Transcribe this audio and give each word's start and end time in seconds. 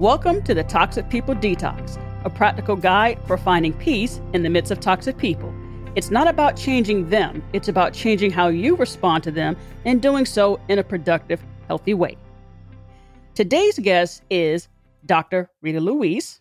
Welcome 0.00 0.40
to 0.44 0.54
the 0.54 0.64
Toxic 0.64 1.10
People 1.10 1.34
Detox, 1.34 2.02
a 2.24 2.30
practical 2.30 2.74
guide 2.74 3.18
for 3.26 3.36
finding 3.36 3.74
peace 3.74 4.18
in 4.32 4.42
the 4.42 4.48
midst 4.48 4.72
of 4.72 4.80
toxic 4.80 5.18
people. 5.18 5.52
It's 5.94 6.10
not 6.10 6.26
about 6.26 6.56
changing 6.56 7.10
them, 7.10 7.42
it's 7.52 7.68
about 7.68 7.92
changing 7.92 8.30
how 8.30 8.48
you 8.48 8.76
respond 8.76 9.24
to 9.24 9.30
them 9.30 9.58
and 9.84 10.00
doing 10.00 10.24
so 10.24 10.58
in 10.68 10.78
a 10.78 10.82
productive, 10.82 11.44
healthy 11.68 11.92
way. 11.92 12.16
Today's 13.34 13.78
guest 13.78 14.22
is 14.30 14.68
Dr. 15.04 15.50
Rita 15.60 15.80
Louise. 15.80 16.40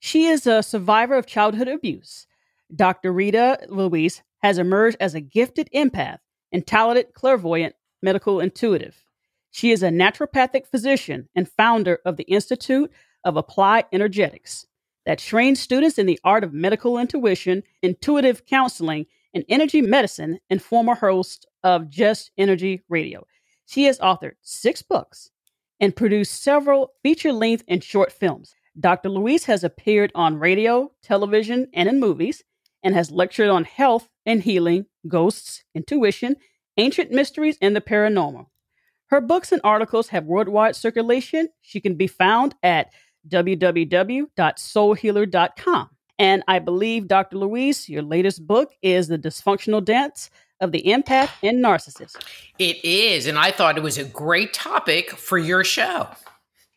She 0.00 0.26
is 0.26 0.44
a 0.48 0.60
survivor 0.60 1.14
of 1.14 1.26
childhood 1.26 1.68
abuse. 1.68 2.26
Dr. 2.74 3.12
Rita 3.12 3.68
Louise 3.68 4.24
has 4.42 4.58
emerged 4.58 4.96
as 4.98 5.14
a 5.14 5.20
gifted 5.20 5.70
empath 5.72 6.18
and 6.50 6.66
talented 6.66 7.14
clairvoyant 7.14 7.76
medical 8.02 8.40
intuitive. 8.40 9.06
She 9.56 9.70
is 9.70 9.82
a 9.82 9.88
naturopathic 9.88 10.66
physician 10.66 11.30
and 11.34 11.48
founder 11.48 12.00
of 12.04 12.18
the 12.18 12.24
Institute 12.24 12.92
of 13.26 13.36
Applied 13.36 13.84
Energetics 13.92 14.66
that 15.04 15.18
trains 15.18 15.60
students 15.60 15.98
in 15.98 16.06
the 16.06 16.18
art 16.24 16.44
of 16.44 16.54
medical 16.54 16.96
intuition, 16.96 17.62
intuitive 17.82 18.46
counseling, 18.46 19.06
and 19.34 19.44
energy 19.48 19.82
medicine, 19.82 20.38
and 20.48 20.62
former 20.62 20.94
host 20.94 21.46
of 21.62 21.90
Just 21.90 22.30
Energy 22.38 22.82
Radio. 22.88 23.26
She 23.66 23.84
has 23.84 23.98
authored 23.98 24.36
six 24.40 24.80
books 24.80 25.30
and 25.80 25.94
produced 25.94 26.42
several 26.42 26.92
feature 27.02 27.32
length 27.32 27.64
and 27.68 27.84
short 27.84 28.12
films. 28.12 28.54
Dr. 28.78 29.08
Louise 29.08 29.44
has 29.44 29.64
appeared 29.64 30.12
on 30.14 30.38
radio, 30.38 30.92
television, 31.02 31.68
and 31.74 31.88
in 31.88 32.00
movies, 32.00 32.44
and 32.82 32.94
has 32.94 33.10
lectured 33.10 33.48
on 33.48 33.64
health 33.64 34.08
and 34.24 34.42
healing, 34.42 34.86
ghosts, 35.08 35.64
intuition, 35.74 36.36
ancient 36.76 37.10
mysteries, 37.10 37.58
and 37.60 37.74
the 37.74 37.80
paranormal. 37.80 38.46
Her 39.08 39.20
books 39.20 39.52
and 39.52 39.60
articles 39.62 40.08
have 40.08 40.24
worldwide 40.24 40.76
circulation. 40.76 41.48
She 41.62 41.80
can 41.80 41.94
be 41.94 42.06
found 42.06 42.54
at 42.62 42.90
www.soulhealer.com. 43.28 45.90
And 46.18 46.42
I 46.48 46.60
believe, 46.60 47.08
Dr. 47.08 47.36
Louise, 47.36 47.88
your 47.88 48.02
latest 48.02 48.46
book 48.46 48.72
is 48.82 49.08
The 49.08 49.18
Dysfunctional 49.18 49.84
Dance 49.84 50.30
of 50.60 50.72
the 50.72 50.82
Empath 50.86 51.30
and 51.42 51.62
Narcissist. 51.62 52.16
It 52.58 52.82
is. 52.82 53.26
And 53.26 53.38
I 53.38 53.50
thought 53.50 53.76
it 53.76 53.82
was 53.82 53.98
a 53.98 54.04
great 54.04 54.54
topic 54.54 55.10
for 55.10 55.36
your 55.36 55.62
show. 55.62 56.08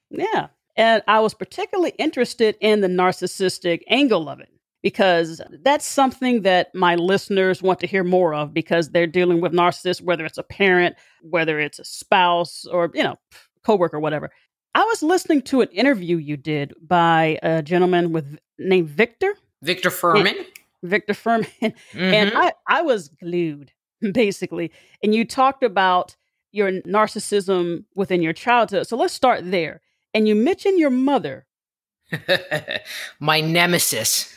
Yeah. 0.09 0.47
And 0.75 1.01
I 1.07 1.21
was 1.21 1.33
particularly 1.33 1.93
interested 1.97 2.57
in 2.59 2.81
the 2.81 2.87
narcissistic 2.87 3.83
angle 3.87 4.27
of 4.27 4.39
it 4.39 4.49
because 4.81 5.41
that's 5.63 5.85
something 5.85 6.43
that 6.43 6.73
my 6.73 6.95
listeners 6.95 7.61
want 7.61 7.79
to 7.81 7.87
hear 7.87 8.03
more 8.03 8.33
of 8.33 8.53
because 8.53 8.89
they're 8.89 9.07
dealing 9.07 9.41
with 9.41 9.51
narcissists, 9.51 10.01
whether 10.01 10.25
it's 10.25 10.37
a 10.37 10.43
parent, 10.43 10.95
whether 11.21 11.59
it's 11.59 11.79
a 11.79 11.85
spouse, 11.85 12.65
or, 12.65 12.89
you 12.93 13.03
know, 13.03 13.17
coworker, 13.63 13.99
whatever. 13.99 14.31
I 14.75 14.83
was 14.83 15.01
listening 15.01 15.41
to 15.43 15.61
an 15.61 15.69
interview 15.69 16.17
you 16.17 16.37
did 16.37 16.73
by 16.81 17.39
a 17.41 17.61
gentleman 17.61 18.11
with 18.11 18.37
named 18.57 18.89
Victor. 18.89 19.35
Victor 19.61 19.89
Furman. 19.89 20.27
And, 20.27 20.45
Victor 20.83 21.13
Furman. 21.13 21.47
Mm-hmm. 21.61 21.99
And 21.99 22.31
I, 22.35 22.53
I 22.67 22.81
was 22.83 23.09
glued, 23.09 23.71
basically. 24.13 24.71
And 25.03 25.13
you 25.13 25.25
talked 25.25 25.63
about 25.63 26.15
your 26.51 26.71
narcissism 26.71 27.85
within 27.95 28.21
your 28.21 28.33
childhood. 28.33 28.87
So 28.87 28.95
let's 28.95 29.13
start 29.13 29.49
there. 29.49 29.81
And 30.13 30.27
you 30.27 30.35
mentioned 30.35 30.79
your 30.79 30.89
mother. 30.89 31.45
My 33.19 33.41
nemesis. 33.41 34.33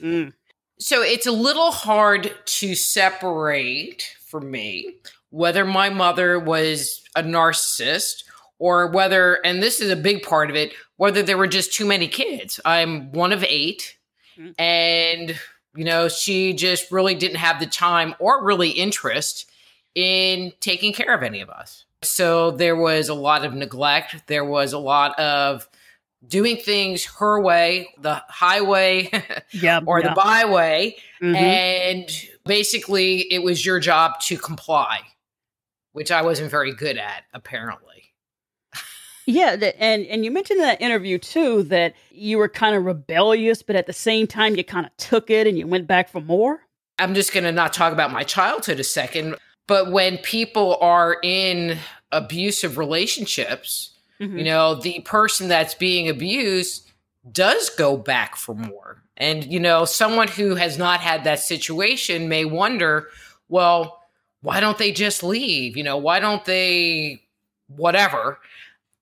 mm. 0.00 0.32
So 0.78 1.02
it's 1.02 1.26
a 1.26 1.32
little 1.32 1.72
hard 1.72 2.32
to 2.44 2.74
separate 2.74 4.14
for 4.26 4.40
me 4.40 4.96
whether 5.30 5.64
my 5.64 5.90
mother 5.90 6.38
was 6.38 7.02
a 7.14 7.22
narcissist 7.22 8.24
or 8.58 8.88
whether, 8.88 9.34
and 9.44 9.62
this 9.62 9.80
is 9.80 9.90
a 9.90 9.96
big 9.96 10.22
part 10.22 10.50
of 10.50 10.56
it, 10.56 10.72
whether 10.96 11.22
there 11.22 11.38
were 11.38 11.46
just 11.46 11.72
too 11.72 11.86
many 11.86 12.08
kids. 12.08 12.60
I'm 12.64 13.12
one 13.12 13.32
of 13.32 13.44
8 13.44 13.96
mm-hmm. 14.38 14.60
and 14.60 15.38
you 15.76 15.84
know, 15.84 16.08
she 16.08 16.54
just 16.54 16.90
really 16.90 17.14
didn't 17.14 17.36
have 17.36 17.60
the 17.60 17.66
time 17.66 18.14
or 18.18 18.44
really 18.44 18.70
interest 18.70 19.48
in 19.94 20.52
taking 20.60 20.92
care 20.92 21.14
of 21.14 21.22
any 21.22 21.40
of 21.40 21.50
us. 21.50 21.84
So 22.02 22.50
there 22.50 22.76
was 22.76 23.08
a 23.08 23.14
lot 23.14 23.44
of 23.44 23.54
neglect. 23.54 24.26
There 24.26 24.44
was 24.44 24.72
a 24.72 24.78
lot 24.78 25.18
of 25.18 25.68
doing 26.26 26.56
things 26.56 27.04
her 27.04 27.40
way, 27.40 27.94
the 28.00 28.22
highway 28.28 29.10
yeah, 29.52 29.80
or 29.86 30.00
yeah. 30.00 30.08
the 30.08 30.14
byway. 30.14 30.96
Mm-hmm. 31.22 31.34
And 31.34 32.28
basically, 32.44 33.32
it 33.32 33.42
was 33.42 33.64
your 33.64 33.80
job 33.80 34.20
to 34.22 34.36
comply, 34.36 35.00
which 35.92 36.10
I 36.10 36.22
wasn't 36.22 36.50
very 36.50 36.74
good 36.74 36.98
at, 36.98 37.24
apparently. 37.32 38.07
Yeah, 39.30 39.56
and 39.78 40.06
and 40.06 40.24
you 40.24 40.30
mentioned 40.30 40.60
in 40.60 40.64
that 40.64 40.80
interview 40.80 41.18
too 41.18 41.62
that 41.64 41.92
you 42.10 42.38
were 42.38 42.48
kind 42.48 42.74
of 42.74 42.86
rebellious, 42.86 43.62
but 43.62 43.76
at 43.76 43.86
the 43.86 43.92
same 43.92 44.26
time 44.26 44.56
you 44.56 44.64
kind 44.64 44.86
of 44.86 44.96
took 44.96 45.28
it 45.28 45.46
and 45.46 45.58
you 45.58 45.66
went 45.66 45.86
back 45.86 46.08
for 46.08 46.22
more. 46.22 46.60
I'm 46.98 47.14
just 47.14 47.34
going 47.34 47.44
to 47.44 47.52
not 47.52 47.74
talk 47.74 47.92
about 47.92 48.10
my 48.10 48.22
childhood 48.22 48.80
a 48.80 48.84
second, 48.84 49.36
but 49.66 49.92
when 49.92 50.16
people 50.16 50.78
are 50.80 51.18
in 51.22 51.76
abusive 52.10 52.78
relationships, 52.78 53.90
mm-hmm. 54.18 54.38
you 54.38 54.44
know, 54.44 54.76
the 54.76 55.00
person 55.00 55.48
that's 55.48 55.74
being 55.74 56.08
abused 56.08 56.90
does 57.30 57.68
go 57.68 57.98
back 57.98 58.34
for 58.34 58.54
more. 58.54 59.02
And 59.18 59.44
you 59.44 59.60
know, 59.60 59.84
someone 59.84 60.28
who 60.28 60.54
has 60.54 60.78
not 60.78 61.00
had 61.00 61.24
that 61.24 61.40
situation 61.40 62.30
may 62.30 62.46
wonder, 62.46 63.08
well, 63.50 64.02
why 64.40 64.60
don't 64.60 64.78
they 64.78 64.90
just 64.90 65.22
leave? 65.22 65.76
You 65.76 65.84
know, 65.84 65.98
why 65.98 66.18
don't 66.18 66.46
they 66.46 67.24
whatever? 67.66 68.38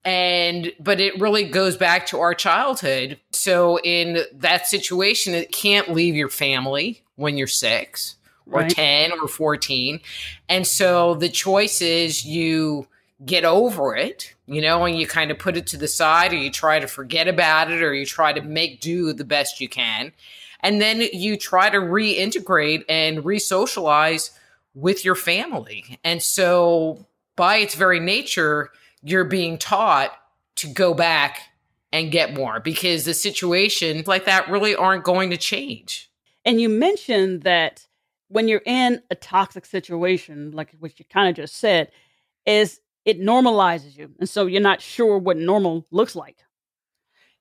And 0.06 0.72
but 0.78 1.00
it 1.00 1.20
really 1.20 1.44
goes 1.44 1.76
back 1.76 2.06
to 2.06 2.20
our 2.20 2.32
childhood. 2.32 3.18
So 3.32 3.78
in 3.80 4.20
that 4.32 4.66
situation 4.66 5.34
it 5.34 5.52
can't 5.52 5.92
leave 5.92 6.14
your 6.14 6.28
family 6.30 7.02
when 7.16 7.36
you're 7.36 7.46
6 7.46 8.16
or 8.50 8.60
right. 8.60 8.70
10 8.70 9.12
or 9.12 9.26
14 9.26 10.00
and 10.48 10.66
so 10.66 11.14
the 11.14 11.28
choice 11.28 11.80
is 11.80 12.24
you 12.24 12.86
get 13.24 13.44
over 13.44 13.96
it 13.96 14.34
you 14.46 14.60
know 14.60 14.84
and 14.84 14.98
you 14.98 15.06
kind 15.06 15.30
of 15.30 15.38
put 15.38 15.56
it 15.56 15.66
to 15.66 15.76
the 15.76 15.88
side 15.88 16.32
or 16.32 16.36
you 16.36 16.50
try 16.50 16.78
to 16.78 16.86
forget 16.86 17.26
about 17.26 17.70
it 17.70 17.82
or 17.82 17.92
you 17.92 18.06
try 18.06 18.32
to 18.32 18.42
make 18.42 18.80
do 18.80 19.12
the 19.12 19.24
best 19.24 19.60
you 19.60 19.68
can. 19.68 20.12
And 20.60 20.80
then 20.80 21.02
you 21.12 21.36
try 21.36 21.70
to 21.70 21.78
reintegrate 21.78 22.84
and 22.88 23.24
re-socialize 23.24 24.30
with 24.74 25.04
your 25.04 25.14
family. 25.14 25.98
And 26.02 26.22
so 26.22 27.06
by 27.36 27.56
its 27.56 27.74
very 27.74 28.00
nature 28.00 28.70
you're 29.02 29.24
being 29.24 29.58
taught 29.58 30.12
to 30.56 30.66
go 30.66 30.94
back 30.94 31.40
and 31.92 32.10
get 32.10 32.34
more 32.34 32.60
because 32.60 33.04
the 33.04 33.14
situations 33.14 34.06
like 34.06 34.24
that 34.24 34.48
really 34.50 34.74
aren't 34.74 35.04
going 35.04 35.30
to 35.30 35.36
change. 35.36 36.10
And 36.44 36.60
you 36.60 36.68
mentioned 36.68 37.42
that 37.42 37.86
when 38.28 38.48
you're 38.48 38.62
in 38.66 39.02
a 39.10 39.14
toxic 39.14 39.66
situation, 39.66 40.50
like 40.50 40.74
what 40.78 40.98
you 40.98 41.04
kind 41.10 41.28
of 41.28 41.36
just 41.36 41.56
said, 41.56 41.90
is 42.44 42.80
it 43.04 43.20
normalizes 43.20 43.96
you. 43.96 44.10
And 44.18 44.28
so 44.28 44.46
you're 44.46 44.60
not 44.60 44.80
sure 44.80 45.18
what 45.18 45.36
normal 45.36 45.86
looks 45.90 46.16
like. 46.16 46.36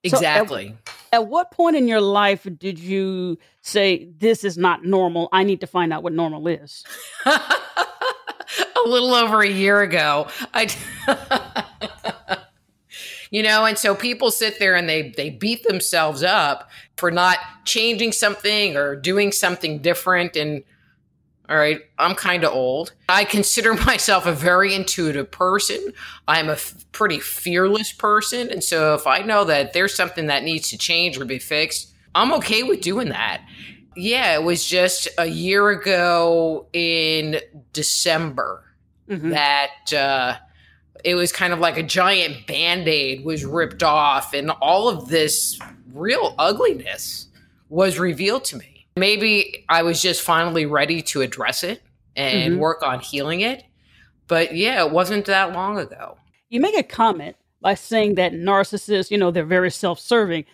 Exactly. 0.03 0.67
So 0.67 0.93
at, 1.11 1.21
at, 1.21 1.27
what 1.27 1.51
point 1.51 1.75
in 1.75 1.87
your 1.87 2.01
life 2.01 2.47
did 2.59 2.77
you 2.77 3.39
say, 3.61 4.07
This 4.17 4.43
is 4.43 4.57
not 4.57 4.85
normal? 4.85 5.29
I 5.31 5.43
need 5.43 5.61
to 5.61 5.67
find 5.67 5.91
out 5.91 6.03
what 6.03 6.13
normal 6.13 6.47
is? 6.47 6.83
a 8.85 8.87
little 8.87 9.13
over 9.13 9.41
a 9.41 9.49
year 9.49 9.81
ago. 9.81 10.27
I 10.53 10.67
you 13.31 13.43
know 13.43 13.65
and 13.65 13.77
so 13.77 13.95
people 13.95 14.31
sit 14.31 14.59
there 14.59 14.75
and 14.75 14.87
they 14.87 15.09
they 15.09 15.29
beat 15.29 15.63
themselves 15.63 16.23
up 16.23 16.69
for 16.95 17.11
not 17.11 17.37
changing 17.65 18.11
something 18.11 18.77
or 18.77 18.95
doing 18.95 19.31
something 19.31 19.79
different 19.79 20.35
and 20.35 20.63
all 21.49 21.57
right 21.57 21.81
i'm 21.99 22.15
kind 22.15 22.43
of 22.43 22.53
old. 22.53 22.93
I 23.09 23.23
consider 23.25 23.73
myself 23.85 24.25
a 24.25 24.31
very 24.31 24.73
intuitive 24.73 25.31
person. 25.31 25.93
I'm 26.27 26.49
a 26.49 26.53
f- 26.53 26.85
pretty 26.91 27.19
fearless 27.19 27.91
person. 27.91 28.49
And 28.49 28.63
so 28.63 28.93
if 28.95 29.05
i 29.07 29.19
know 29.19 29.43
that 29.45 29.73
there's 29.73 29.95
something 29.95 30.27
that 30.27 30.43
needs 30.43 30.69
to 30.69 30.77
change 30.77 31.19
or 31.19 31.25
be 31.25 31.39
fixed 31.39 31.91
i'm 32.13 32.33
okay 32.33 32.63
with 32.63 32.81
doing 32.81 33.09
that 33.09 33.41
yeah 33.95 34.35
it 34.35 34.43
was 34.43 34.65
just 34.65 35.07
a 35.17 35.25
year 35.25 35.69
ago 35.69 36.67
in 36.73 37.39
december 37.73 38.63
mm-hmm. 39.09 39.29
that 39.29 39.93
uh, 39.93 40.35
it 41.03 41.15
was 41.15 41.31
kind 41.31 41.53
of 41.53 41.59
like 41.59 41.77
a 41.77 41.83
giant 41.83 42.47
band 42.47 42.87
aid 42.87 43.23
was 43.23 43.45
ripped 43.45 43.83
off, 43.83 44.33
and 44.33 44.49
all 44.49 44.89
of 44.89 45.07
this 45.07 45.59
real 45.93 46.33
ugliness 46.37 47.27
was 47.69 47.99
revealed 47.99 48.43
to 48.45 48.57
me. 48.57 48.87
Maybe 48.97 49.65
I 49.69 49.83
was 49.83 50.01
just 50.01 50.21
finally 50.21 50.65
ready 50.65 51.01
to 51.03 51.21
address 51.21 51.63
it 51.63 51.81
and 52.15 52.53
mm-hmm. 52.53 52.61
work 52.61 52.81
on 52.81 53.01
healing 53.01 53.41
it. 53.41 53.63
But 54.27 54.55
yeah, 54.55 54.83
it 54.83 54.91
wasn't 54.91 55.25
that 55.25 55.53
long 55.53 55.77
ago. 55.77 56.17
You 56.49 56.59
make 56.59 56.77
a 56.77 56.83
comment 56.83 57.35
by 57.61 57.75
saying 57.75 58.15
that 58.15 58.33
narcissists, 58.33 59.11
you 59.11 59.17
know, 59.17 59.29
they're 59.29 59.45
very 59.45 59.71
self 59.71 59.99
serving. 59.99 60.45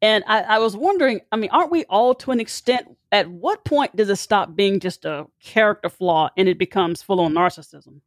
And 0.00 0.22
I, 0.26 0.42
I, 0.42 0.58
was 0.58 0.76
wondering, 0.76 1.20
I 1.32 1.36
mean, 1.36 1.50
aren't 1.50 1.72
we 1.72 1.84
all 1.86 2.14
to 2.16 2.30
an 2.30 2.40
extent? 2.40 2.96
At 3.10 3.28
what 3.28 3.64
point 3.64 3.96
does 3.96 4.08
it 4.10 4.16
stop 4.16 4.54
being 4.54 4.80
just 4.80 5.04
a 5.04 5.26
character 5.42 5.88
flaw 5.88 6.30
and 6.36 6.48
it 6.48 6.58
becomes 6.58 7.02
full 7.02 7.20
on 7.20 7.32
narcissism? 7.32 8.00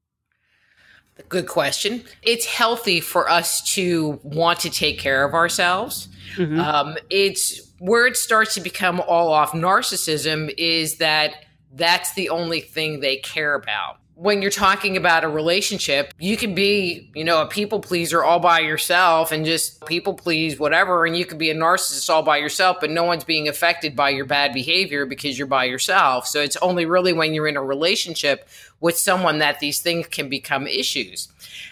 Good 1.28 1.48
question. 1.48 2.04
It's 2.24 2.46
healthy 2.46 3.00
for 3.00 3.30
us 3.30 3.62
to 3.76 4.20
want 4.24 4.60
to 4.62 4.70
take 4.70 5.00
care 5.00 5.26
of 5.26 5.34
ourselves. 5.34 6.08
Mm-hmm. 6.36 6.60
Um, 6.60 6.98
it's 7.10 7.74
where 7.80 8.08
it 8.08 8.16
starts 8.16 8.54
to 8.56 8.62
become 8.62 9.02
all 9.02 9.34
off 9.34 9.52
narcissism 9.52 10.54
is 10.58 10.98
that 10.98 11.46
that's 11.74 12.14
the 12.14 12.30
only 12.30 12.62
thing 12.62 13.00
they 13.00 13.18
care 13.18 13.56
about. 13.56 13.98
When 14.16 14.42
you're 14.42 14.52
talking 14.52 14.98
about 14.98 15.24
a 15.24 15.30
relationship, 15.30 16.14
you 16.20 16.38
can 16.38 16.54
be, 16.54 17.10
you 17.16 17.24
know, 17.24 17.42
a 17.42 17.48
people 17.48 17.80
pleaser 17.80 18.24
all 18.24 18.40
by 18.40 18.60
yourself 18.60 19.32
and 19.32 19.46
just 19.46 19.84
people 19.86 20.14
please 20.14 20.60
whatever. 20.60 21.06
And 21.06 21.18
you 21.18 21.26
could 21.26 21.40
be 21.40 21.50
a 21.50 21.56
narcissist 21.56 22.08
all 22.10 22.22
by 22.22 22.38
yourself, 22.38 22.78
but 22.80 22.92
no 22.92 23.04
one's 23.04 23.24
being 23.24 23.48
affected 23.48 23.96
by 23.96 24.10
your 24.10 24.26
bad 24.26 24.54
behavior 24.54 25.06
because 25.08 25.38
you're 25.38 25.48
by 25.48 25.64
yourself. 25.64 26.28
So 26.28 26.40
it's 26.40 26.58
only 26.58 26.86
really 26.86 27.14
when 27.14 27.34
you're 27.34 27.48
in 27.48 27.58
a 27.58 27.64
relationship 27.64 28.48
with 28.80 28.98
someone 28.98 29.40
that 29.40 29.60
these 29.60 29.82
things 29.82 30.08
can 30.08 30.30
become 30.30 30.68
issues. 30.68 31.28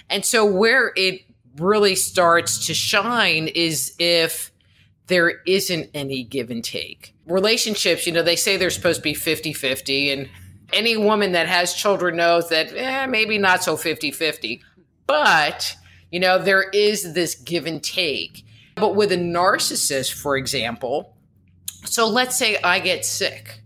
And 0.10 0.26
so 0.26 0.44
where 0.44 0.92
it 0.96 1.22
really 1.58 1.96
starts 1.96 2.66
to 2.68 2.74
shine 2.74 3.48
is 3.48 3.94
if 4.00 4.52
there 5.10 5.42
isn't 5.46 5.90
any 5.94 6.24
give 6.24 6.50
and 6.50 6.64
take. 6.64 7.14
Relationships, 7.26 8.08
you 8.08 8.14
know, 8.14 8.24
they 8.24 8.36
say 8.36 8.58
they're 8.58 8.70
supposed 8.70 9.00
to 9.00 9.04
be 9.04 9.14
50 9.14 9.54
50, 9.54 10.12
and 10.12 10.30
any 10.74 10.98
woman 10.98 11.32
that 11.34 11.48
has 11.48 11.74
children 11.74 12.18
knows 12.18 12.50
that 12.50 12.74
eh, 12.76 13.06
maybe 13.06 13.38
not 13.38 13.64
so 13.64 13.78
50 13.78 14.12
50. 14.12 14.62
But, 15.08 15.76
you 16.12 16.20
know, 16.20 16.38
there 16.38 16.70
is 16.70 17.14
this 17.14 17.36
give 17.36 17.66
and 17.66 17.84
take. 17.84 18.46
But 18.76 18.96
with 18.96 19.12
a 19.12 19.18
narcissist, 19.18 20.14
for 20.14 20.38
example, 20.38 21.16
so 21.86 22.08
let's 22.08 22.38
say 22.38 22.58
I 22.64 22.80
get 22.80 23.06
sick 23.06 23.62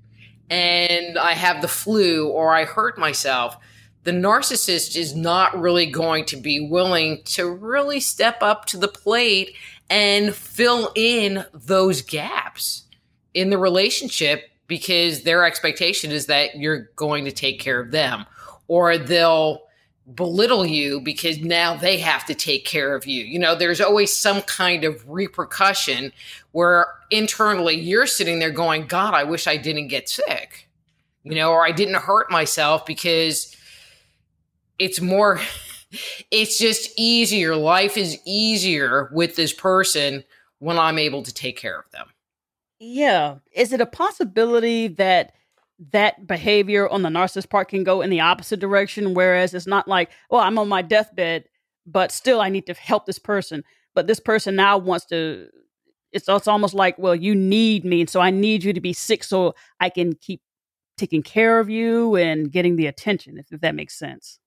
and 0.49 1.17
I 1.17 1.33
have 1.33 1.61
the 1.61 1.67
flu 1.67 2.29
or 2.29 2.53
I 2.53 2.65
hurt 2.65 2.97
myself 2.97 3.57
the 4.03 4.11
narcissist 4.11 4.97
is 4.97 5.15
not 5.15 5.59
really 5.59 5.85
going 5.85 6.25
to 6.25 6.37
be 6.37 6.59
willing 6.59 7.23
to 7.23 7.49
really 7.49 7.99
step 7.99 8.37
up 8.41 8.65
to 8.65 8.77
the 8.77 8.87
plate 8.87 9.55
and 9.89 10.35
fill 10.35 10.91
in 10.95 11.45
those 11.53 12.01
gaps 12.01 12.83
in 13.33 13.49
the 13.49 13.57
relationship 13.57 14.49
because 14.73 15.21
their 15.21 15.45
expectation 15.45 16.11
is 16.11 16.25
that 16.25 16.55
you're 16.55 16.89
going 16.95 17.25
to 17.25 17.31
take 17.31 17.59
care 17.59 17.79
of 17.79 17.91
them 17.91 18.25
or 18.67 18.97
they'll 18.97 19.61
belittle 20.15 20.65
you 20.65 20.99
because 20.99 21.37
now 21.41 21.75
they 21.75 21.99
have 21.99 22.25
to 22.25 22.33
take 22.33 22.65
care 22.65 22.95
of 22.95 23.05
you. 23.05 23.23
You 23.23 23.37
know, 23.37 23.53
there's 23.53 23.79
always 23.79 24.11
some 24.11 24.41
kind 24.41 24.83
of 24.83 25.07
repercussion 25.07 26.11
where 26.53 26.87
internally 27.11 27.75
you're 27.75 28.07
sitting 28.07 28.39
there 28.39 28.49
going, 28.49 28.87
God, 28.87 29.13
I 29.13 29.25
wish 29.25 29.45
I 29.45 29.57
didn't 29.57 29.89
get 29.89 30.09
sick, 30.09 30.67
you 31.21 31.35
know, 31.35 31.51
or 31.51 31.63
I 31.63 31.71
didn't 31.71 32.01
hurt 32.01 32.31
myself 32.31 32.83
because 32.83 33.55
it's 34.79 34.99
more 34.99 35.39
it's 36.31 36.57
just 36.57 36.89
easier 36.97 37.55
life 37.55 37.95
is 37.95 38.19
easier 38.25 39.11
with 39.13 39.35
this 39.35 39.53
person 39.53 40.23
when 40.57 40.79
i'm 40.79 40.97
able 40.97 41.21
to 41.21 41.33
take 41.33 41.57
care 41.57 41.77
of 41.77 41.89
them 41.91 42.07
yeah 42.79 43.35
is 43.51 43.71
it 43.73 43.81
a 43.81 43.85
possibility 43.85 44.87
that 44.87 45.33
that 45.91 46.27
behavior 46.27 46.87
on 46.89 47.01
the 47.01 47.09
narcissist 47.09 47.49
part 47.49 47.69
can 47.69 47.83
go 47.83 48.01
in 48.01 48.09
the 48.09 48.19
opposite 48.19 48.59
direction 48.59 49.13
whereas 49.13 49.53
it's 49.53 49.67
not 49.67 49.87
like 49.87 50.11
well 50.29 50.41
i'm 50.41 50.57
on 50.57 50.67
my 50.67 50.81
deathbed 50.81 51.45
but 51.85 52.11
still 52.11 52.41
i 52.41 52.49
need 52.49 52.65
to 52.65 52.73
help 52.73 53.05
this 53.05 53.19
person 53.19 53.63
but 53.93 54.07
this 54.07 54.19
person 54.19 54.55
now 54.55 54.77
wants 54.77 55.05
to 55.05 55.47
it's, 56.11 56.27
it's 56.27 56.47
almost 56.47 56.73
like 56.73 56.97
well 56.97 57.15
you 57.15 57.35
need 57.35 57.83
me 57.83 58.01
and 58.01 58.09
so 58.09 58.19
i 58.19 58.29
need 58.29 58.63
you 58.63 58.73
to 58.73 58.81
be 58.81 58.93
sick 58.93 59.23
so 59.23 59.53
i 59.79 59.89
can 59.89 60.13
keep 60.13 60.41
taking 60.97 61.23
care 61.23 61.59
of 61.59 61.69
you 61.69 62.15
and 62.15 62.51
getting 62.51 62.75
the 62.75 62.85
attention 62.85 63.37
if, 63.37 63.51
if 63.51 63.61
that 63.61 63.75
makes 63.75 63.97
sense 63.97 64.39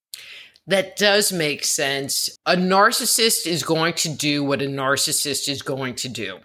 that 0.67 0.97
does 0.97 1.33
make 1.33 1.65
sense. 1.65 2.37
A 2.45 2.57
narcissist 2.57 3.47
is 3.47 3.63
going 3.63 3.95
to 3.95 4.09
do 4.09 4.43
what 4.43 4.61
a 4.61 4.67
narcissist 4.67 5.49
is 5.49 5.63
going 5.63 5.95
to 5.97 6.09
do. 6.09 6.39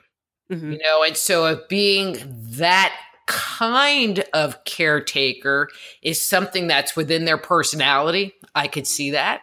Mm-hmm. 0.52 0.74
You 0.74 0.78
know, 0.80 1.04
and 1.04 1.16
so 1.16 1.46
if 1.46 1.68
being 1.70 2.18
that 2.58 2.94
kind 3.26 4.24
of 4.34 4.64
caretaker 4.66 5.70
is 6.02 6.24
something 6.24 6.68
that's 6.68 6.96
within 6.96 7.24
their 7.24 7.38
personality, 7.38 8.34
I 8.54 8.68
could 8.68 8.86
see 8.86 9.12
that. 9.12 9.42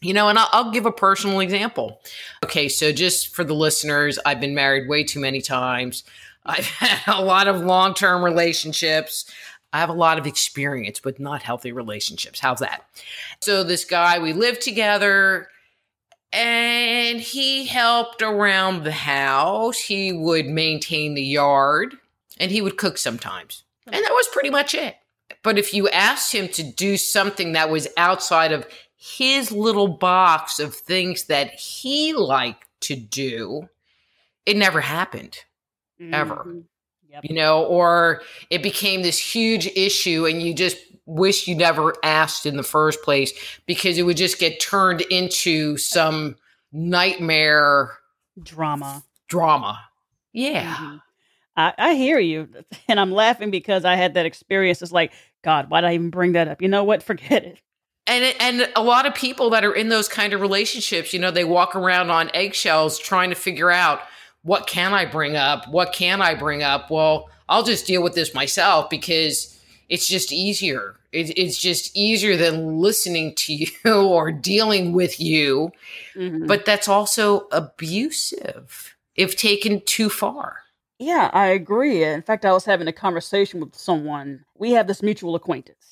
You 0.00 0.14
know, 0.14 0.28
and 0.28 0.38
I'll, 0.38 0.48
I'll, 0.52 0.70
give 0.70 0.86
a 0.86 0.92
personal 0.92 1.40
example. 1.40 2.00
Okay, 2.44 2.68
so 2.68 2.90
just 2.90 3.34
for 3.34 3.44
the 3.44 3.54
listeners, 3.54 4.18
I've 4.24 4.40
been 4.40 4.54
married 4.54 4.88
way 4.88 5.04
too 5.04 5.20
many 5.20 5.42
times. 5.42 6.04
I've 6.46 6.64
had 6.64 7.14
a 7.14 7.22
lot 7.22 7.48
of 7.48 7.60
long 7.60 7.92
term 7.92 8.24
relationships. 8.24 9.30
I 9.72 9.78
have 9.78 9.90
a 9.90 9.94
lot 9.94 10.18
of 10.18 10.26
experience 10.26 11.04
with 11.04 11.20
not 11.20 11.42
healthy 11.42 11.70
relationships. 11.70 12.40
How's 12.40 12.60
that? 12.60 12.84
So, 13.40 13.62
this 13.62 13.84
guy, 13.84 14.18
we 14.18 14.32
lived 14.32 14.62
together 14.62 15.48
and 16.32 17.20
he 17.20 17.66
helped 17.66 18.22
around 18.22 18.84
the 18.84 18.92
house. 18.92 19.78
He 19.78 20.12
would 20.12 20.46
maintain 20.46 21.14
the 21.14 21.24
yard 21.24 21.96
and 22.38 22.50
he 22.50 22.62
would 22.62 22.76
cook 22.76 22.98
sometimes. 22.98 23.64
And 23.86 24.04
that 24.04 24.12
was 24.12 24.28
pretty 24.28 24.50
much 24.50 24.74
it. 24.74 24.96
But 25.42 25.58
if 25.58 25.74
you 25.74 25.88
asked 25.88 26.32
him 26.32 26.48
to 26.48 26.62
do 26.62 26.96
something 26.96 27.52
that 27.52 27.70
was 27.70 27.88
outside 27.96 28.52
of 28.52 28.66
his 28.96 29.50
little 29.50 29.88
box 29.88 30.60
of 30.60 30.74
things 30.74 31.24
that 31.24 31.50
he 31.52 32.12
liked 32.12 32.66
to 32.82 32.94
do, 32.94 33.68
it 34.46 34.56
never 34.56 34.80
happened, 34.80 35.38
mm-hmm. 36.00 36.14
ever. 36.14 36.56
Yep. 37.08 37.24
You 37.24 37.34
know, 37.34 37.64
or 37.64 38.22
it 38.50 38.62
became 38.62 39.02
this 39.02 39.18
huge 39.18 39.66
issue 39.74 40.26
and 40.26 40.40
you 40.40 40.54
just 40.54 40.76
wish 41.10 41.48
you 41.48 41.56
never 41.56 41.94
asked 42.04 42.46
in 42.46 42.56
the 42.56 42.62
first 42.62 43.02
place 43.02 43.32
because 43.66 43.98
it 43.98 44.04
would 44.04 44.16
just 44.16 44.38
get 44.38 44.60
turned 44.60 45.00
into 45.02 45.76
some 45.76 46.36
nightmare 46.72 47.90
drama. 48.42 49.02
Drama. 49.28 49.80
Yeah. 50.32 50.74
Mm-hmm. 50.74 50.96
I, 51.56 51.74
I 51.76 51.94
hear 51.94 52.18
you. 52.18 52.48
And 52.88 53.00
I'm 53.00 53.10
laughing 53.10 53.50
because 53.50 53.84
I 53.84 53.96
had 53.96 54.14
that 54.14 54.26
experience. 54.26 54.82
It's 54.82 54.92
like, 54.92 55.12
God, 55.42 55.68
why 55.68 55.80
did 55.80 55.88
I 55.88 55.94
even 55.94 56.10
bring 56.10 56.32
that 56.32 56.48
up? 56.48 56.62
You 56.62 56.68
know 56.68 56.84
what? 56.84 57.02
Forget 57.10 57.44
it. 57.44 57.60
And 58.06 58.34
and 58.40 58.72
a 58.74 58.82
lot 58.82 59.06
of 59.06 59.14
people 59.14 59.50
that 59.50 59.64
are 59.64 59.74
in 59.74 59.88
those 59.88 60.08
kind 60.08 60.32
of 60.32 60.40
relationships, 60.40 61.12
you 61.12 61.20
know, 61.20 61.30
they 61.30 61.44
walk 61.44 61.76
around 61.76 62.10
on 62.10 62.30
eggshells 62.34 62.98
trying 62.98 63.30
to 63.30 63.36
figure 63.36 63.70
out 63.70 64.00
what 64.42 64.66
can 64.66 64.94
I 64.94 65.04
bring 65.04 65.36
up? 65.36 65.68
What 65.68 65.92
can 65.92 66.22
I 66.22 66.34
bring 66.34 66.62
up? 66.62 66.90
Well, 66.90 67.28
I'll 67.48 67.62
just 67.62 67.86
deal 67.86 68.02
with 68.02 68.14
this 68.14 68.34
myself 68.34 68.88
because 68.88 69.59
it's 69.90 70.08
just 70.08 70.32
easier. 70.32 70.96
It, 71.12 71.36
it's 71.38 71.58
just 71.58 71.94
easier 71.94 72.36
than 72.36 72.78
listening 72.78 73.34
to 73.34 73.52
you 73.52 73.68
or 73.92 74.32
dealing 74.32 74.92
with 74.92 75.20
you. 75.20 75.72
Mm-hmm. 76.14 76.46
But 76.46 76.64
that's 76.64 76.88
also 76.88 77.48
abusive 77.52 78.96
if 79.16 79.36
taken 79.36 79.82
too 79.84 80.08
far. 80.08 80.60
Yeah, 80.98 81.30
I 81.32 81.46
agree. 81.48 82.02
In 82.02 82.22
fact, 82.22 82.44
I 82.44 82.52
was 82.52 82.64
having 82.64 82.88
a 82.88 82.92
conversation 82.92 83.60
with 83.60 83.74
someone. 83.74 84.44
We 84.56 84.72
have 84.72 84.86
this 84.86 85.02
mutual 85.02 85.34
acquaintance 85.34 85.90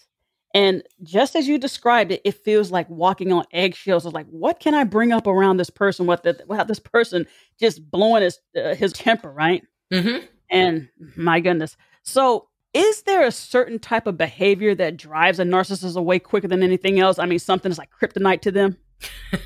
and 0.55 0.83
just 1.03 1.37
as 1.37 1.47
you 1.47 1.59
described 1.59 2.11
it, 2.11 2.23
it 2.25 2.33
feels 2.33 2.71
like 2.71 2.89
walking 2.89 3.33
on 3.33 3.45
eggshells. 3.53 4.07
It's 4.07 4.15
like, 4.15 4.27
what 4.27 4.61
can 4.61 4.75
I 4.75 4.85
bring 4.85 5.13
up 5.13 5.27
around 5.27 5.59
this 5.59 5.71
person? 5.71 6.07
What 6.07 6.23
the, 6.23 6.43
without 6.47 6.69
this 6.69 6.79
person 6.79 7.27
just 7.61 7.91
blowing 7.91 8.23
his 8.23 8.41
uh, 8.57 8.75
his 8.75 8.93
temper, 8.93 9.31
right? 9.31 9.63
Mm-hmm. 9.93 10.25
And 10.51 10.89
my 11.17 11.41
goodness. 11.41 11.77
So, 12.03 12.48
is 12.75 13.03
there 13.03 13.27
a 13.27 13.33
certain 13.33 13.79
type 13.79 14.07
of 14.07 14.19
behavior 14.19 14.75
that 14.75 14.97
drives 14.97 15.39
a 15.39 15.45
narcissist 15.45 15.97
away 15.97 16.19
quicker 16.19 16.49
than 16.49 16.63
anything 16.63 17.01
else? 17.01 17.19
I 17.19 17.27
mean, 17.27 17.39
something 17.39 17.71
is 17.71 17.79
like 17.79 17.91
kryptonite 17.91 18.43
to 18.43 18.53
them. 18.53 18.77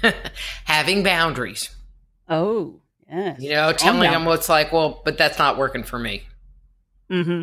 Having 0.64 1.02
boundaries. 1.02 1.71
Oh, 2.29 2.81
yes. 3.09 3.41
You 3.41 3.50
know, 3.50 3.73
telling 3.73 4.11
them 4.11 4.25
what's 4.25 4.49
like, 4.49 4.73
well, 4.73 5.02
but 5.05 5.19
that's 5.19 5.38
not 5.38 5.57
working 5.57 5.85
for 5.85 5.99
me. 5.99 6.25
Mm-hmm. 7.11 7.43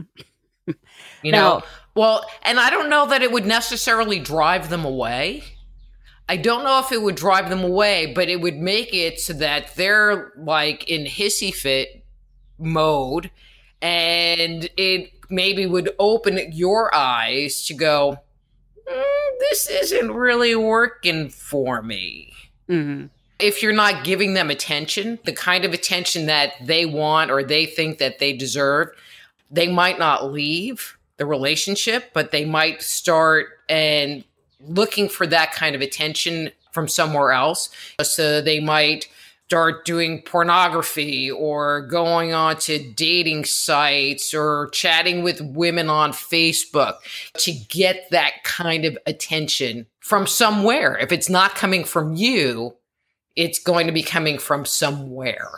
you 1.23 1.31
now, 1.31 1.59
know, 1.59 1.63
well, 1.95 2.25
and 2.43 2.59
I 2.59 2.69
don't 2.69 2.89
know 2.89 3.07
that 3.07 3.21
it 3.21 3.31
would 3.31 3.45
necessarily 3.45 4.19
drive 4.19 4.69
them 4.69 4.85
away. 4.85 5.43
I 6.27 6.37
don't 6.37 6.63
know 6.63 6.79
if 6.79 6.91
it 6.91 7.01
would 7.01 7.15
drive 7.15 7.49
them 7.49 7.63
away, 7.63 8.13
but 8.13 8.29
it 8.29 8.41
would 8.41 8.57
make 8.57 8.93
it 8.93 9.19
so 9.19 9.33
that 9.33 9.75
they're 9.75 10.33
like 10.37 10.87
in 10.87 11.05
hissy 11.05 11.53
fit 11.53 12.05
mode 12.59 13.31
and 13.81 14.69
it 14.77 15.18
maybe 15.29 15.65
would 15.65 15.91
open 15.99 16.39
your 16.51 16.93
eyes 16.93 17.65
to 17.67 17.73
go, 17.73 18.19
mm, 18.87 19.39
this 19.39 19.69
isn't 19.69 20.11
really 20.11 20.55
working 20.55 21.29
for 21.29 21.81
me. 21.81 22.33
Mm-hmm. 22.67 23.07
If 23.39 23.63
you're 23.63 23.71
not 23.71 24.03
giving 24.03 24.33
them 24.33 24.49
attention, 24.49 25.19
the 25.23 25.31
kind 25.31 25.63
of 25.63 25.73
attention 25.73 26.25
that 26.25 26.53
they 26.61 26.85
want 26.85 27.31
or 27.31 27.43
they 27.43 27.65
think 27.65 27.99
that 27.99 28.19
they 28.19 28.33
deserve, 28.33 28.89
they 29.49 29.67
might 29.67 29.97
not 29.97 30.31
leave 30.31 30.97
the 31.17 31.25
relationship, 31.25 32.11
but 32.13 32.31
they 32.31 32.45
might 32.45 32.81
start 32.81 33.47
and 33.69 34.23
looking 34.67 35.07
for 35.07 35.25
that 35.27 35.53
kind 35.53 35.75
of 35.75 35.81
attention 35.81 36.51
from 36.71 36.87
somewhere 36.87 37.31
else. 37.31 37.69
So 38.01 38.41
they 38.41 38.59
might 38.59 39.07
start 39.49 39.83
doing 39.83 40.21
pornography 40.21 41.31
or 41.31 41.81
going 41.87 42.35
on 42.35 42.55
to 42.55 42.77
dating 42.93 43.43
sites 43.43 44.31
or 44.31 44.69
chatting 44.73 45.23
with 45.23 45.41
women 45.41 45.89
on 45.89 46.11
Facebook 46.11 46.97
to 47.33 47.51
get 47.51 48.07
that 48.11 48.31
kind 48.43 48.85
of 48.85 48.95
attention 49.07 49.87
from 50.01 50.27
somewhere. 50.27 50.95
If 50.99 51.11
it's 51.11 51.31
not 51.31 51.55
coming 51.55 51.83
from 51.83 52.15
you, 52.15 52.75
it's 53.35 53.57
going 53.57 53.87
to 53.87 53.91
be 53.91 54.03
coming 54.03 54.37
from 54.37 54.65
somewhere. 54.65 55.49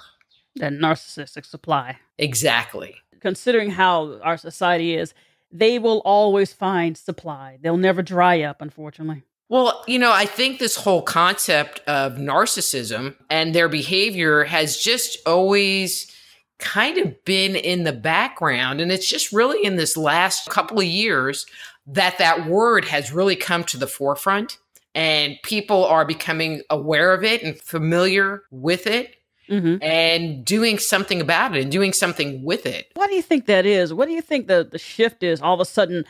That 0.56 0.72
narcissistic 0.72 1.46
supply. 1.46 1.98
Exactly. 2.18 2.96
Considering 3.20 3.72
how 3.72 4.22
our 4.22 4.38
society 4.38 4.96
is, 4.96 5.14
they 5.52 5.80
will 5.80 6.02
always 6.06 6.54
find 6.54 6.98
supply. 6.98 7.58
They'll 7.60 7.76
never 7.76 8.02
dry 8.02 8.42
up, 8.42 8.62
unfortunately. 8.62 9.24
Well, 9.52 9.84
you 9.86 10.00
know, 10.00 10.14
I 10.14 10.28
think 10.28 10.60
this 10.60 10.78
whole 10.78 11.02
concept 11.02 11.82
of 11.86 12.14
narcissism 12.14 13.16
and 13.30 13.54
their 13.54 13.68
behavior 13.68 14.46
has 14.46 14.78
just 14.78 15.18
always 15.26 16.10
kind 16.58 16.98
of 16.98 17.26
been 17.26 17.58
in 17.58 17.84
the 17.84 17.92
background. 17.92 18.80
And 18.80 18.94
it's 18.94 19.10
just 19.10 19.34
really 19.34 19.66
in 19.66 19.76
this 19.76 19.98
last 19.98 20.50
couple 20.50 20.80
of 20.80 20.86
years 20.86 21.46
that 21.86 22.18
that 22.18 22.48
word 22.48 22.86
has 22.86 23.12
really 23.12 23.36
come 23.36 23.66
to 23.66 23.78
the 23.78 23.88
forefront 23.88 24.58
and 24.96 25.36
people 25.44 25.84
are 25.84 26.06
becoming 26.06 26.62
aware 26.70 27.14
of 27.14 27.26
it 27.26 27.44
and 27.44 27.60
familiar 27.60 28.44
with 28.52 28.88
it. 28.88 29.18
Mm-hmm. 29.50 29.84
And 29.84 30.46
doing 30.46 30.78
something 30.78 31.20
about 31.20 31.58
it 31.58 31.64
and 31.64 31.70
doing 31.70 31.92
something 31.92 32.42
with 32.42 32.66
it. 32.66 32.90
What 32.94 33.10
do 33.10 33.16
you 33.16 33.22
think 33.22 33.48
that 33.48 33.66
is? 33.66 33.94
What 33.94 34.06
do 34.06 34.14
you 34.14 34.22
think 34.22 34.48
the, 34.48 34.64
the 34.64 34.78
shift 34.78 35.24
is? 35.24 35.42
All 35.42 35.54
of 35.54 35.60
a 35.60 35.66
sudden, 35.66 36.06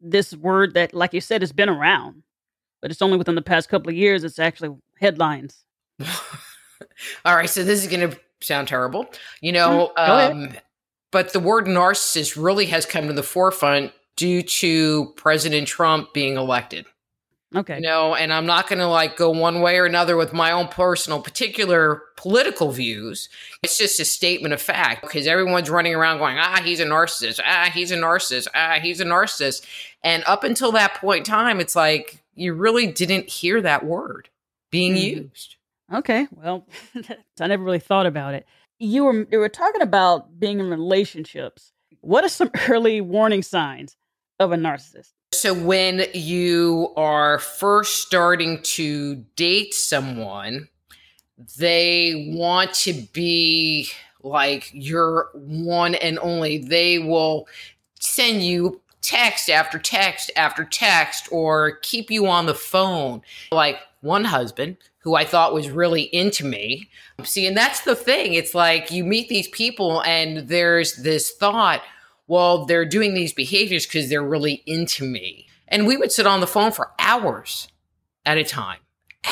this 0.00 0.34
word 0.34 0.72
that, 0.72 0.94
like 0.94 1.12
you 1.12 1.20
said, 1.20 1.42
has 1.42 1.52
been 1.52 1.68
around 1.68 2.22
but 2.80 2.90
it's 2.90 3.02
only 3.02 3.18
within 3.18 3.34
the 3.34 3.42
past 3.42 3.68
couple 3.68 3.90
of 3.90 3.96
years 3.96 4.24
it's 4.24 4.38
actually 4.38 4.76
headlines. 5.00 5.64
All 7.24 7.34
right, 7.34 7.50
so 7.50 7.64
this 7.64 7.82
is 7.82 7.90
going 7.90 8.10
to 8.10 8.18
sound 8.40 8.68
terrible, 8.68 9.06
you 9.40 9.52
know, 9.52 9.92
mm, 9.96 10.30
um, 10.30 10.50
but 11.10 11.32
the 11.32 11.40
word 11.40 11.66
narcissist 11.66 12.42
really 12.42 12.66
has 12.66 12.86
come 12.86 13.06
to 13.08 13.12
the 13.12 13.22
forefront 13.22 13.92
due 14.16 14.42
to 14.42 15.12
President 15.16 15.66
Trump 15.66 16.12
being 16.12 16.36
elected. 16.36 16.86
Okay. 17.56 17.76
You 17.76 17.80
know, 17.80 18.14
and 18.14 18.30
I'm 18.30 18.44
not 18.44 18.68
going 18.68 18.80
to 18.80 18.86
like 18.86 19.16
go 19.16 19.30
one 19.30 19.62
way 19.62 19.78
or 19.78 19.86
another 19.86 20.18
with 20.18 20.34
my 20.34 20.50
own 20.50 20.68
personal, 20.68 21.22
particular 21.22 22.02
political 22.16 22.72
views. 22.72 23.30
It's 23.62 23.78
just 23.78 23.98
a 24.00 24.04
statement 24.04 24.52
of 24.52 24.60
fact 24.60 25.00
because 25.00 25.26
everyone's 25.26 25.70
running 25.70 25.94
around 25.94 26.18
going, 26.18 26.36
ah, 26.38 26.60
he's 26.62 26.80
a 26.80 26.84
narcissist. 26.84 27.40
Ah, 27.42 27.70
he's 27.72 27.90
a 27.90 27.96
narcissist. 27.96 28.48
Ah, 28.54 28.78
he's 28.82 29.00
a 29.00 29.04
narcissist. 29.06 29.64
And 30.04 30.22
up 30.26 30.44
until 30.44 30.72
that 30.72 30.94
point 30.94 31.20
in 31.20 31.24
time, 31.24 31.58
it's 31.58 31.74
like, 31.74 32.22
you 32.38 32.54
really 32.54 32.86
didn't 32.86 33.28
hear 33.28 33.60
that 33.62 33.84
word 33.84 34.28
being 34.70 34.94
mm-hmm. 34.94 35.22
used. 35.22 35.56
Okay, 35.92 36.26
well, 36.30 36.66
I 37.40 37.46
never 37.46 37.62
really 37.62 37.78
thought 37.78 38.06
about 38.06 38.34
it. 38.34 38.46
You 38.78 39.04
were 39.04 39.26
you 39.30 39.38
were 39.38 39.48
talking 39.48 39.82
about 39.82 40.38
being 40.38 40.60
in 40.60 40.70
relationships. 40.70 41.72
What 42.00 42.24
are 42.24 42.28
some 42.28 42.50
early 42.68 43.00
warning 43.00 43.42
signs 43.42 43.96
of 44.38 44.52
a 44.52 44.56
narcissist? 44.56 45.12
So 45.32 45.52
when 45.52 46.06
you 46.14 46.92
are 46.96 47.38
first 47.38 48.02
starting 48.02 48.62
to 48.62 49.16
date 49.36 49.74
someone, 49.74 50.68
they 51.58 52.32
want 52.34 52.72
to 52.74 52.92
be 53.12 53.88
like 54.22 54.70
your 54.72 55.30
one 55.34 55.94
and 55.96 56.18
only. 56.20 56.58
They 56.58 56.98
will 56.98 57.46
send 58.00 58.42
you 58.42 58.80
text 59.08 59.48
after 59.48 59.78
text 59.78 60.30
after 60.36 60.64
text 60.64 61.28
or 61.32 61.78
keep 61.82 62.10
you 62.10 62.26
on 62.26 62.44
the 62.44 62.54
phone. 62.54 63.22
Like 63.50 63.78
one 64.02 64.24
husband 64.24 64.76
who 64.98 65.14
I 65.14 65.24
thought 65.24 65.54
was 65.54 65.70
really 65.70 66.02
into 66.02 66.44
me. 66.44 66.90
See, 67.24 67.46
and 67.46 67.56
that's 67.56 67.80
the 67.80 67.96
thing. 67.96 68.34
It's 68.34 68.54
like 68.54 68.90
you 68.90 69.04
meet 69.04 69.30
these 69.30 69.48
people 69.48 70.02
and 70.02 70.48
there's 70.48 70.96
this 70.96 71.30
thought, 71.30 71.82
well, 72.26 72.66
they're 72.66 72.84
doing 72.84 73.14
these 73.14 73.32
behaviors 73.32 73.86
because 73.86 74.10
they're 74.10 74.22
really 74.22 74.62
into 74.66 75.04
me. 75.04 75.46
And 75.68 75.86
we 75.86 75.96
would 75.96 76.12
sit 76.12 76.26
on 76.26 76.40
the 76.40 76.46
phone 76.46 76.72
for 76.72 76.90
hours 76.98 77.68
at 78.26 78.36
a 78.36 78.44
time, 78.44 78.80